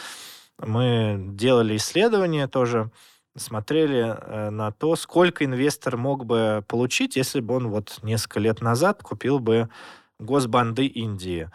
[0.60, 2.90] Мы делали исследования тоже,
[3.36, 8.62] смотрели э, на то, сколько инвестор мог бы получить, если бы он вот несколько лет
[8.62, 9.70] назад купил бы
[10.18, 11.50] госбанды Индии.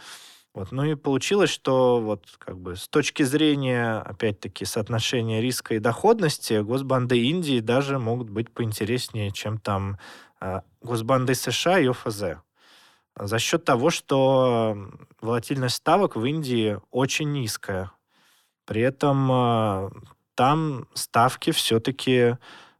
[0.52, 0.72] Вот.
[0.72, 6.60] Ну и получилось, что вот как бы с точки зрения, опять-таки, соотношения риска и доходности,
[6.60, 9.98] госбанды Индии даже могут быть поинтереснее, чем там
[10.82, 12.22] госбанды США и ОФЗ.
[13.16, 17.92] За счет того, что волатильность ставок в Индии очень низкая.
[18.64, 19.90] При этом э,
[20.34, 22.36] там ставки все-таки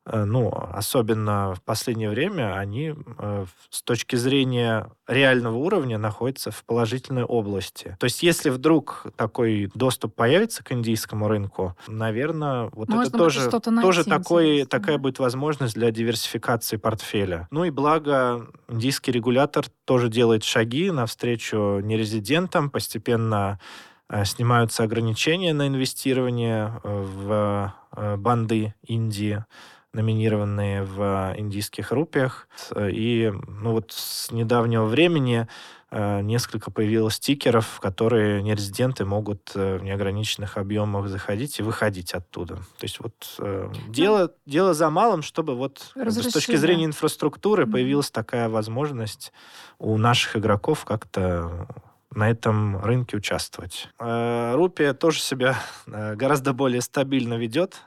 [0.07, 7.25] ну, особенно в последнее время, они э, с точки зрения реального уровня находятся в положительной
[7.25, 7.97] области.
[8.01, 13.51] То есть, если вдруг такой доступ появится к индийскому рынку, наверное, вот Можно это тоже,
[13.51, 17.47] тоже такой, такая будет возможность для диверсификации портфеля.
[17.51, 23.61] Ну и благо, индийский регулятор тоже делает шаги навстречу нерезидентам, постепенно
[24.09, 27.75] э, снимаются ограничения на инвестирование в
[28.17, 29.45] банды Индии.
[29.93, 32.49] Номинированные в индийских рупиях.
[32.77, 35.49] И ну, вот с недавнего времени
[35.93, 42.15] Э, несколько появилось стикеров, в которые нерезиденты могут э, в неограниченных объемах заходить и выходить
[42.15, 42.57] оттуда.
[42.57, 48.11] То есть вот э, дело, дело за малым, чтобы вот с точки зрения инфраструктуры появилась
[48.13, 49.33] такая возможность
[49.81, 51.67] у наших игроков как-то
[52.13, 53.89] на этом рынке участвовать.
[53.99, 57.83] Рупия тоже себя гораздо более стабильно ведет,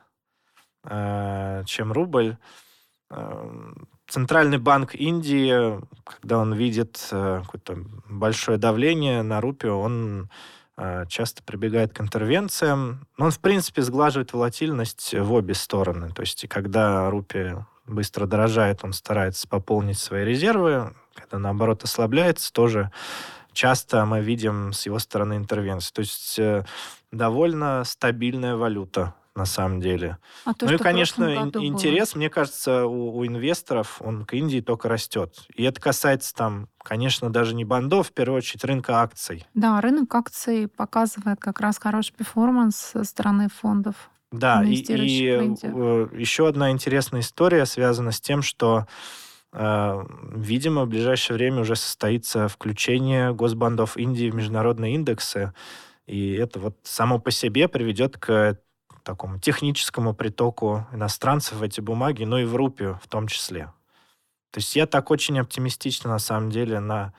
[0.85, 2.37] чем рубль.
[3.09, 7.77] Эм, Центральный банк Индии, когда он видит э, какое-то
[8.09, 10.29] большое давление на рупию, он
[10.77, 13.07] э, часто прибегает к интервенциям.
[13.17, 16.11] Но он, в принципе, сглаживает волатильность в обе стороны.
[16.11, 20.93] То есть, когда рупия быстро дорожает, он старается пополнить свои резервы.
[21.15, 22.91] Когда, наоборот, ослабляется, тоже
[23.53, 25.93] часто мы видим с его стороны интервенции.
[25.93, 26.65] То есть, э,
[27.11, 30.17] довольно стабильная валюта на самом деле.
[30.45, 31.23] А то, ну и, конечно,
[31.55, 32.19] интерес, было.
[32.19, 35.47] мне кажется, у, у инвесторов, он к Индии только растет.
[35.55, 39.45] И это касается там, конечно, даже не бандов, в первую очередь рынка акций.
[39.53, 43.95] Да, рынок акций показывает как раз хороший перформанс со стороны фондов.
[44.31, 48.87] Да, и, и э, еще одна интересная история связана с тем, что
[49.51, 50.03] э,
[50.35, 55.53] Видимо, в ближайшее время уже состоится включение госбандов Индии в международные индексы.
[56.07, 58.57] И это вот само по себе приведет к
[59.03, 63.71] такому техническому притоку иностранцев в эти бумаги, но и в рупию в том числе.
[64.51, 67.13] То есть я так очень оптимистично, на самом деле, на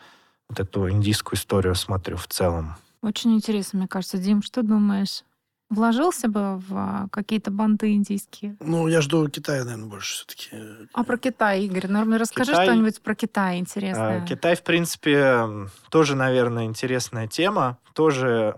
[0.49, 2.77] вот эту индийскую историю смотрю в целом.
[3.03, 4.19] Очень интересно, мне кажется.
[4.19, 5.25] Дим, что думаешь?
[5.71, 8.57] Вложился бы в а, какие-то банды индийские?
[8.61, 10.51] Ну, я жду Китая, наверное, больше все-таки.
[10.93, 11.89] А про Китай, Игорь?
[11.89, 14.23] Ну, расскажи Китай, что-нибудь про Китай интересное.
[14.23, 17.79] А, Китай, в принципе, тоже, наверное, интересная тема.
[17.95, 18.57] Тоже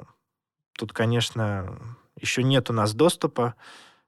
[0.76, 1.78] тут, конечно,
[2.20, 3.54] еще нет у нас доступа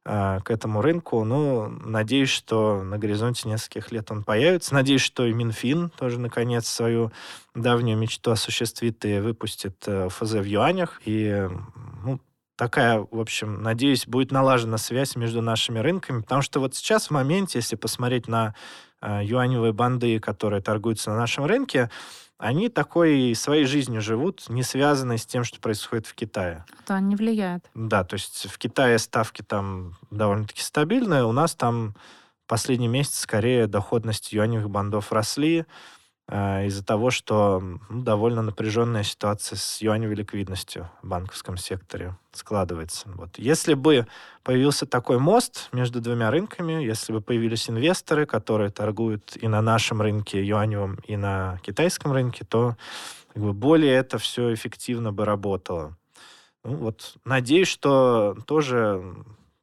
[0.05, 4.75] э, к этому рынку, но надеюсь, что на горизонте нескольких лет он появится.
[4.75, 7.13] Надеюсь, что и Минфин тоже, наконец, свою
[7.55, 11.01] давнюю мечту осуществит и выпустит э, ФЗ в юанях.
[11.05, 11.49] И
[12.05, 12.21] ну,
[12.57, 17.11] такая, в общем, надеюсь, будет налажена связь между нашими рынками, потому что вот сейчас в
[17.13, 18.55] моменте, если посмотреть на
[19.01, 21.91] э, юаневые банды, которые торгуются на нашем рынке,
[22.39, 26.65] они такой своей жизнью живут, не связанной с тем, что происходит в Китае.
[26.85, 27.69] Это не влияет.
[27.75, 31.95] Да, то есть в Китае ставки там довольно-таки стабильные, у нас там
[32.47, 35.67] последний месяц скорее доходность юаневых бандов росли,
[36.31, 43.09] из-за того, что ну, довольно напряженная ситуация с юаневой ликвидностью в банковском секторе складывается.
[43.15, 43.39] Вот.
[43.39, 44.07] Если бы
[44.43, 50.03] появился такой мост между двумя рынками, если бы появились инвесторы, которые торгуют и на нашем
[50.03, 52.77] рынке юаневом, и на китайском рынке, то
[53.33, 55.97] как бы, более это все эффективно бы работало.
[56.63, 59.15] Ну, вот, надеюсь, что тоже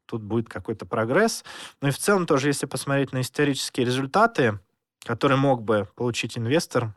[0.07, 1.43] тут будет какой-то прогресс.
[1.81, 4.59] Ну и в целом тоже, если посмотреть на исторические результаты,
[5.05, 6.93] который мог бы получить инвестор,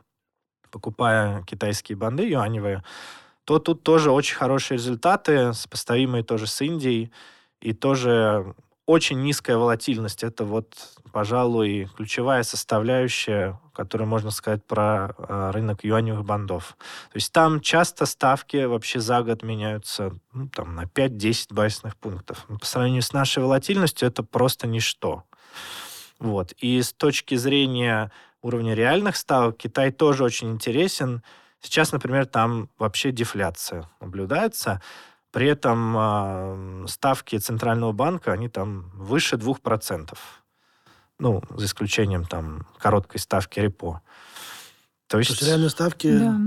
[0.71, 2.83] покупая китайские банды юаневые,
[3.45, 7.11] то тут тоже очень хорошие результаты, сопоставимые тоже с Индией,
[7.61, 8.53] и тоже
[8.85, 10.23] очень низкая волатильность.
[10.23, 10.75] Это вот,
[11.11, 16.75] пожалуй, ключевая составляющая, которую можно сказать про э, рынок юаневых бандов.
[17.11, 22.47] То есть там часто ставки вообще за год меняются ну, там, на 5-10 базисных пунктов.
[22.47, 25.23] По сравнению с нашей волатильностью это просто ничто.
[26.19, 26.51] Вот.
[26.59, 31.23] И с точки зрения уровня реальных ставок Китай тоже очень интересен.
[31.61, 34.81] Сейчас, например, там вообще дефляция наблюдается.
[35.31, 40.17] При этом э, ставки Центрального банка, они там выше 2%.
[41.19, 44.01] Ну, за исключением там короткой ставки репо.
[45.07, 46.39] То есть, То есть реальные ставки да.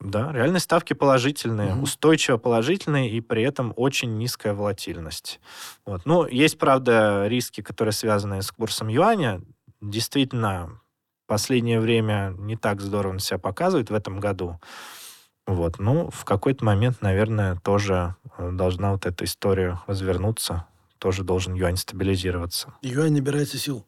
[0.00, 1.82] Да, реальные ставки положительные, угу.
[1.82, 5.40] устойчиво положительные и при этом очень низкая волатильность.
[5.84, 6.02] Вот.
[6.04, 9.40] Ну, есть, правда, риски, которые связаны с курсом юаня.
[9.80, 10.80] Действительно,
[11.26, 14.60] последнее время не так здорово он себя показывает в этом году.
[15.48, 15.80] Вот.
[15.80, 20.66] Ну, в какой-то момент, наверное, тоже э, должна вот эта история развернуться.
[20.98, 22.74] Тоже должен юань стабилизироваться.
[22.82, 23.84] Юань набирается сил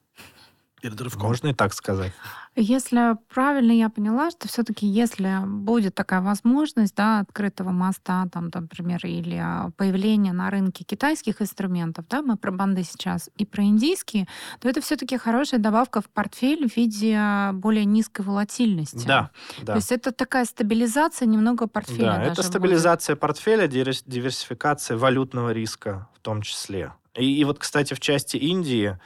[0.80, 1.28] перед рывком.
[1.28, 2.12] Можно и так сказать.
[2.56, 9.00] Если правильно я поняла, что все-таки если будет такая возможность да, открытого моста, там, например,
[9.04, 14.26] или а, появление на рынке китайских инструментов, да, мы про банды сейчас, и про индийские,
[14.60, 19.06] то это все-таки хорошая добавка в портфель в виде а, более низкой волатильности.
[19.06, 19.30] Да,
[19.62, 19.74] да.
[19.74, 22.16] То есть это такая стабилизация немного портфеля.
[22.16, 23.20] Да, это стабилизация будет.
[23.20, 26.92] портфеля, диверсификация валютного риска в том числе.
[27.14, 28.98] И, и вот, кстати, в части Индии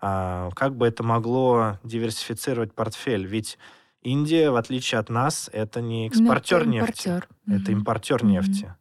[0.00, 3.26] как бы это могло диверсифицировать портфель?
[3.26, 3.58] Ведь
[4.02, 7.28] Индия, в отличие от нас, это не экспортер это нефти, импортер.
[7.46, 8.26] это импортер mm-hmm.
[8.26, 8.74] нефти.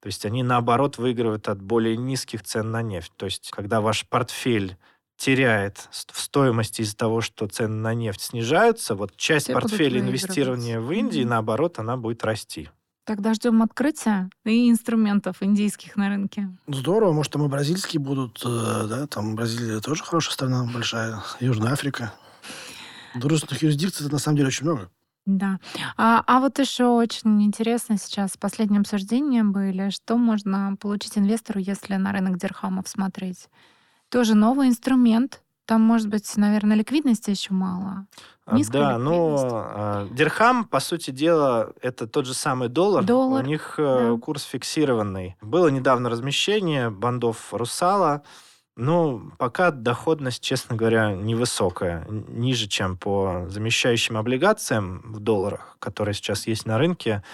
[0.00, 3.12] То есть они, наоборот, выигрывают от более низких цен на нефть.
[3.16, 4.76] То есть когда ваш портфель
[5.16, 10.78] теряет в стоимости из-за того, что цены на нефть снижаются, вот часть Все портфеля инвестирования
[10.78, 11.30] в Индии, Мгм.
[11.30, 12.68] наоборот, она будет расти.
[13.06, 16.50] Тогда ждем открытия и инструментов индийских на рынке.
[16.66, 21.72] Здорово, может, там и бразильские будут, э, да, там Бразилия тоже хорошая страна, большая, Южная
[21.72, 22.12] Африка.
[23.14, 24.90] Дружественных юрисдикций на самом деле очень много.
[25.24, 25.60] Да.
[25.96, 31.94] А, а вот еще очень интересно сейчас последние обсуждения были, что можно получить инвестору, если
[31.94, 33.48] на рынок дирхамов смотреть.
[34.08, 35.42] Тоже новый инструмент.
[35.66, 38.06] Там, может быть, наверное, ликвидности еще мало.
[38.46, 39.54] А, Низкая Да, но ликвидность.
[39.54, 43.02] а, дирхам, по сути дела, это тот же самый доллар.
[43.04, 44.20] Доллар, У них э, да.
[44.20, 45.36] курс фиксированный.
[45.42, 48.22] Было недавно размещение бандов Русала.
[48.76, 52.06] Ну, пока доходность, честно говоря, невысокая.
[52.08, 57.24] Ниже, чем по замещающим облигациям в долларах, которые сейчас есть на рынке.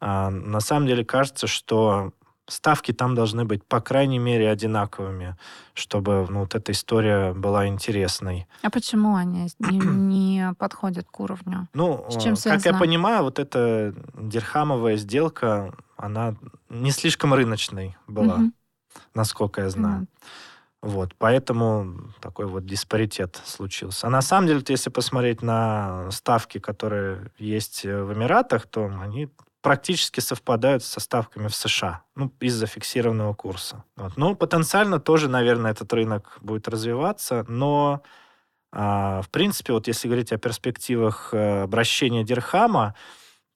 [0.00, 2.12] А, на самом деле кажется, что
[2.48, 5.36] ставки там должны быть, по крайней мере, одинаковыми,
[5.74, 8.46] чтобы ну, вот эта история была интересной.
[8.62, 11.68] А почему они не, не подходят к уровню?
[11.74, 12.78] Ну, С чем э, как я связано?
[12.78, 16.34] понимаю, вот эта дирхамовая сделка, она
[16.68, 18.54] не слишком рыночной была, Мгм.
[19.14, 19.96] насколько я знаю.
[19.96, 20.08] Мгм.
[20.82, 24.08] Вот, поэтому такой вот диспаритет случился.
[24.08, 29.28] А на самом деле, если посмотреть на ставки, которые есть э, в Эмиратах, то они
[29.62, 33.84] практически совпадают со ставками в США, ну, из-за фиксированного курса.
[33.96, 34.16] Вот.
[34.16, 38.02] Ну, потенциально тоже, наверное, этот рынок будет развиваться, но,
[38.72, 42.94] а, в принципе, вот если говорить о перспективах э, обращения дирхама,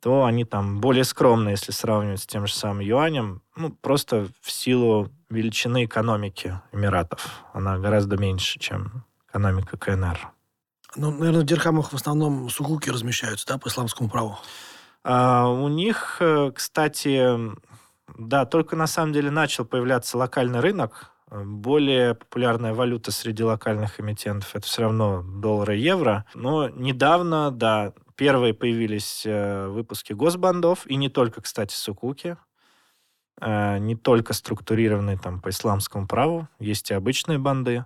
[0.00, 4.50] то они там более скромные, если сравнивать с тем же самым юанем, ну, просто в
[4.52, 7.42] силу величины экономики Эмиратов.
[7.52, 10.30] Она гораздо меньше, чем экономика КНР.
[10.94, 14.38] Ну, наверное, в дирхамах в основном сукуки размещаются, да, по исламскому праву.
[15.09, 17.38] А у них, э, кстати,
[18.18, 21.12] да, только на самом деле начал появляться локальный рынок.
[21.30, 26.24] Э, Более популярная валюта среди локальных эмитентов это все равно доллары и евро.
[26.34, 32.36] Но недавно, да, первые появились э, выпуски госбандов, и не только, кстати, сукуки.
[33.40, 37.84] Не только структурированные там по исламскому праву, есть и обычные банды.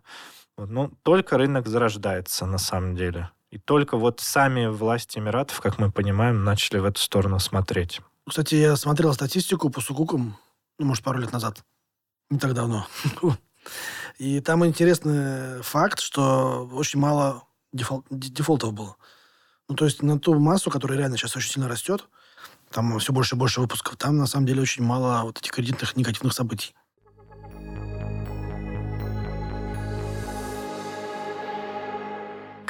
[0.56, 3.30] Но только рынок зарождается на самом деле.
[3.50, 8.00] И только вот сами власти Эмиратов, как мы понимаем, начали в эту сторону смотреть.
[8.28, 10.36] Кстати, я смотрел статистику по сукукам,
[10.78, 11.64] ну, может, пару лет назад.
[12.30, 12.86] Не так давно.
[14.18, 17.42] И там интересный факт, что очень мало
[17.72, 18.96] дефол- дефолтов было.
[19.68, 22.08] Ну, то есть на ту массу, которая реально сейчас очень сильно растет,
[22.70, 25.96] там все больше и больше выпусков, там на самом деле очень мало вот этих кредитных
[25.96, 26.74] негативных событий.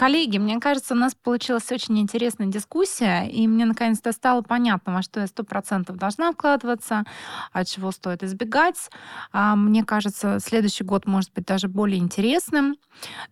[0.01, 5.03] Коллеги, мне кажется, у нас получилась очень интересная дискуссия, и мне наконец-то стало понятно, во
[5.03, 7.05] что я сто процентов должна вкладываться,
[7.53, 8.89] от чего стоит избегать.
[9.31, 12.79] А, Мне кажется, следующий год может быть даже более интересным.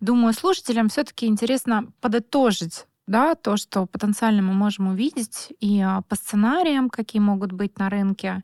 [0.00, 6.14] Думаю, слушателям все-таки интересно подытожить да, то, что потенциально мы можем увидеть и а, по
[6.14, 8.42] сценариям, какие могут быть на рынке,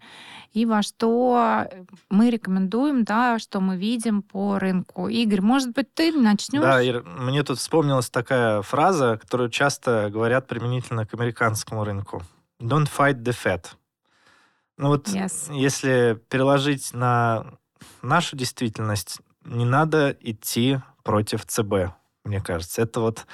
[0.52, 1.68] и во что
[2.10, 5.08] мы рекомендуем, да, что мы видим по рынку.
[5.08, 6.62] Игорь, может быть, ты начнешь?
[6.62, 12.22] Да, Ир, мне тут вспомнилась такая фраза, которую часто говорят применительно к американскому рынку.
[12.60, 13.66] Don't fight the Fed.
[14.76, 15.52] Ну вот, Yes.
[15.54, 17.46] если переложить на
[18.02, 21.92] нашу действительность, не надо идти против ЦБ,
[22.24, 22.82] мне кажется.
[22.82, 23.24] Это вот э,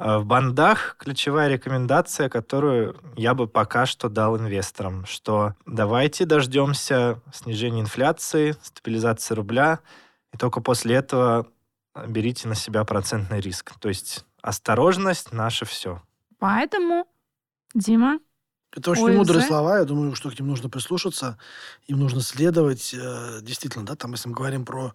[0.00, 7.82] в бандах ключевая рекомендация, которую я бы пока что дал инвесторам, что давайте дождемся снижения
[7.82, 9.80] инфляции, стабилизации рубля,
[10.32, 11.46] и только после этого
[12.08, 13.78] берите на себя процентный риск.
[13.78, 16.02] То есть осторожность наше все.
[16.38, 17.06] Поэтому,
[17.74, 18.20] Дима,
[18.74, 19.78] Это очень Ой, мудрые слова.
[19.80, 21.36] Я думаю, что к ним нужно прислушаться,
[21.88, 22.94] им нужно следовать.
[22.94, 24.94] Э, Действительно, да, там, если мы говорим про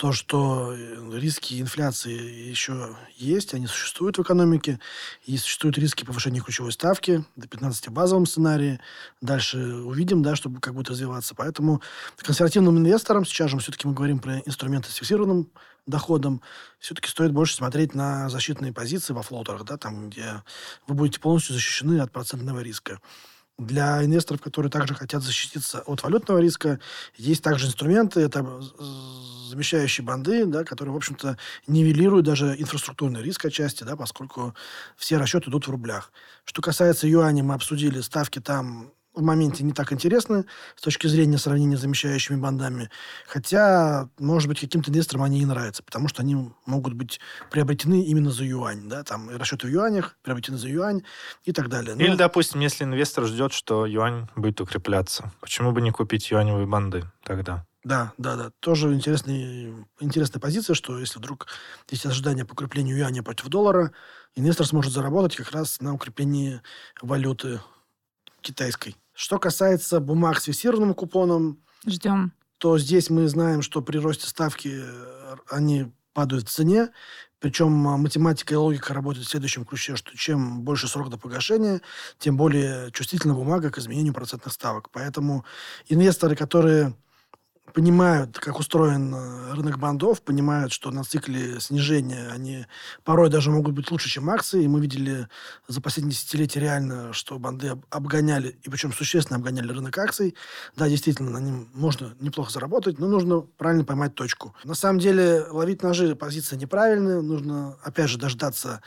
[0.00, 4.80] то, что э, риски инфляции еще есть, они существуют в экономике,
[5.26, 8.80] и существуют риски повышения ключевой ставки до 15 в базовом сценарии.
[9.20, 11.34] Дальше увидим, да, чтобы как будет развиваться.
[11.34, 11.82] Поэтому
[12.16, 15.50] консервативным инвесторам, сейчас же мы все-таки мы говорим про инструменты с фиксированным
[15.86, 16.40] доходом,
[16.78, 20.42] все-таки стоит больше смотреть на защитные позиции во флотерах, да, там, где
[20.86, 23.00] вы будете полностью защищены от процентного риска.
[23.60, 26.80] Для инвесторов, которые также хотят защититься от валютного риска,
[27.16, 31.36] есть также инструменты, это з- замещающие банды, да, которые, в общем-то,
[31.66, 34.54] нивелируют даже инфраструктурный риск отчасти, да, поскольку
[34.96, 36.10] все расчеты идут в рублях.
[36.44, 40.44] Что касается юаня, мы обсудили, ставки там в моменте не так интересны
[40.76, 42.90] с точки зрения сравнения с замещающими бандами.
[43.26, 48.30] Хотя, может быть, каким-то инвесторам они и нравятся, потому что они могут быть приобретены именно
[48.30, 48.88] за юань.
[48.88, 49.02] Да?
[49.02, 51.02] Там расчеты в юанях, приобретены за юань
[51.44, 51.94] и так далее.
[51.94, 52.02] Но...
[52.02, 57.04] Или, допустим, если инвестор ждет, что юань будет укрепляться, почему бы не купить юаневые банды
[57.24, 57.66] тогда?
[57.82, 58.50] Да, да, да.
[58.60, 61.46] Тоже интересный, интересная позиция, что если вдруг
[61.88, 63.92] есть ожидание по укреплению юаня против доллара,
[64.34, 66.60] инвестор сможет заработать как раз на укреплении
[67.00, 67.60] валюты
[68.42, 68.96] китайской.
[69.20, 72.32] Что касается бумаг с фиксированным купоном, ждем.
[72.56, 76.88] То здесь мы знаем, что при росте ставки э, они падают в цене.
[77.38, 81.82] Причем а, математика и логика работают в следующем ключе, что чем больше срок до погашения,
[82.18, 84.88] тем более чувствительна бумага к изменению процентных ставок.
[84.90, 85.44] Поэтому
[85.90, 86.94] инвесторы, которые
[87.72, 92.66] понимают, как устроен э, рынок бандов, понимают, что на цикле снижения они
[93.04, 94.64] порой даже могут быть лучше, чем акции.
[94.64, 95.28] И мы видели
[95.68, 100.34] за последние десятилетия реально, что банды обгоняли, и причем существенно обгоняли рынок акций.
[100.76, 104.54] Да, действительно, на нем можно неплохо заработать, но нужно правильно поймать точку.
[104.64, 107.20] На самом деле, ловить ножи позиция неправильная.
[107.20, 108.82] Нужно, опять же, дождаться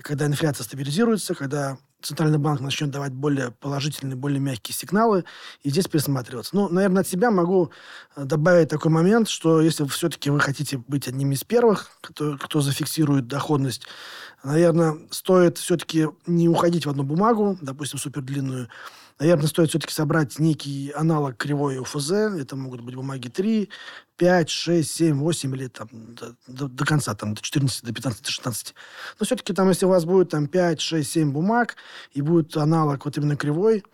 [0.00, 5.24] когда инфляция стабилизируется, когда Центральный банк начнет давать более положительные, более мягкие сигналы,
[5.62, 6.54] и здесь присматриваться.
[6.54, 7.70] Ну, наверное, от себя могу
[8.16, 12.60] э, добавить такой момент, что если все-таки вы хотите быть одним из первых, кто, кто
[12.60, 13.86] зафиксирует доходность,
[14.42, 18.68] наверное, стоит все-таки не уходить в одну бумагу, допустим, супердлинную,
[19.22, 22.10] Наверное, стоит все-таки собрать некий аналог кривой УФЗ.
[22.10, 23.68] Это могут быть бумаги 3,
[24.16, 28.24] 5, 6, 7, 8 или там до, до, до конца, там, до 14, до 15,
[28.24, 28.74] до 16.
[29.20, 31.76] Но все-таки там, если у вас будет там 5, 6, 7 бумаг
[32.10, 33.84] и будет аналог вот именно кривой,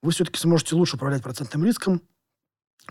[0.00, 2.00] вы все-таки сможете лучше управлять процентным риском,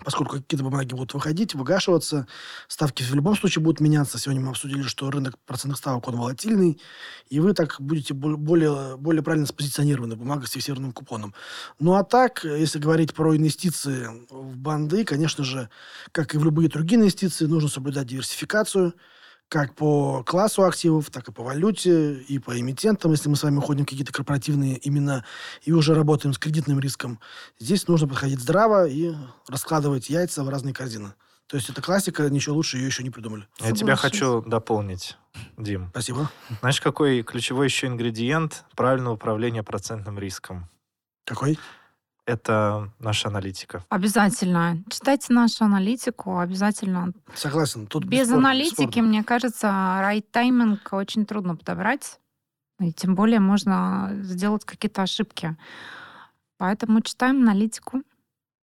[0.03, 2.27] поскольку какие-то бумаги будут выходить, выгашиваться,
[2.67, 4.17] ставки в любом случае будут меняться.
[4.17, 6.79] Сегодня мы обсудили, что рынок процентных ставок, он волатильный,
[7.29, 11.33] и вы так будете более, более правильно спозиционированы в бумагах с фиксированным купоном.
[11.79, 15.69] Ну, а так, если говорить про инвестиции в банды, конечно же,
[16.11, 18.93] как и в любые другие инвестиции, нужно соблюдать диверсификацию–
[19.49, 23.57] как по классу активов, так и по валюте, и по эмитентам, если мы с вами
[23.57, 25.25] уходим в какие-то корпоративные имена
[25.63, 27.19] и уже работаем с кредитным риском.
[27.57, 29.13] Здесь нужно подходить здраво и
[29.47, 31.13] раскладывать яйца в разные корзины.
[31.47, 33.47] То есть это классика, ничего лучше ее еще не придумали.
[33.59, 35.17] Я тебя хочу дополнить,
[35.57, 35.89] Дим.
[35.89, 36.29] Спасибо.
[36.59, 40.69] Знаешь, какой ключевой еще ингредиент правильного управления процентным риском?
[41.25, 41.57] Какой?
[42.29, 43.83] Это наша аналитика.
[43.89, 44.83] Обязательно.
[44.89, 47.13] Читайте нашу аналитику, обязательно.
[47.33, 47.87] Согласен.
[47.87, 49.09] Тут Без бесспорно, аналитики, бесспорно.
[49.09, 52.19] мне кажется, right тайминг очень трудно подобрать.
[52.79, 55.57] И тем более можно сделать какие-то ошибки.
[56.57, 58.03] Поэтому читаем аналитику.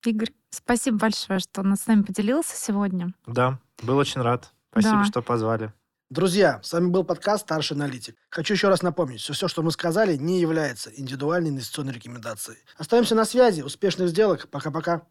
[0.05, 3.13] Игорь, спасибо большое, что с нами поделился сегодня.
[3.27, 4.53] Да, был очень рад.
[4.71, 5.05] Спасибо, да.
[5.05, 5.73] что позвали.
[6.09, 8.17] Друзья, с вами был подкаст «Старший аналитик».
[8.31, 12.59] Хочу еще раз напомнить, что все, что мы сказали, не является индивидуальной инвестиционной рекомендацией.
[12.77, 13.63] Остаемся на связи.
[13.63, 14.49] Успешных сделок.
[14.49, 15.03] Пока-пока.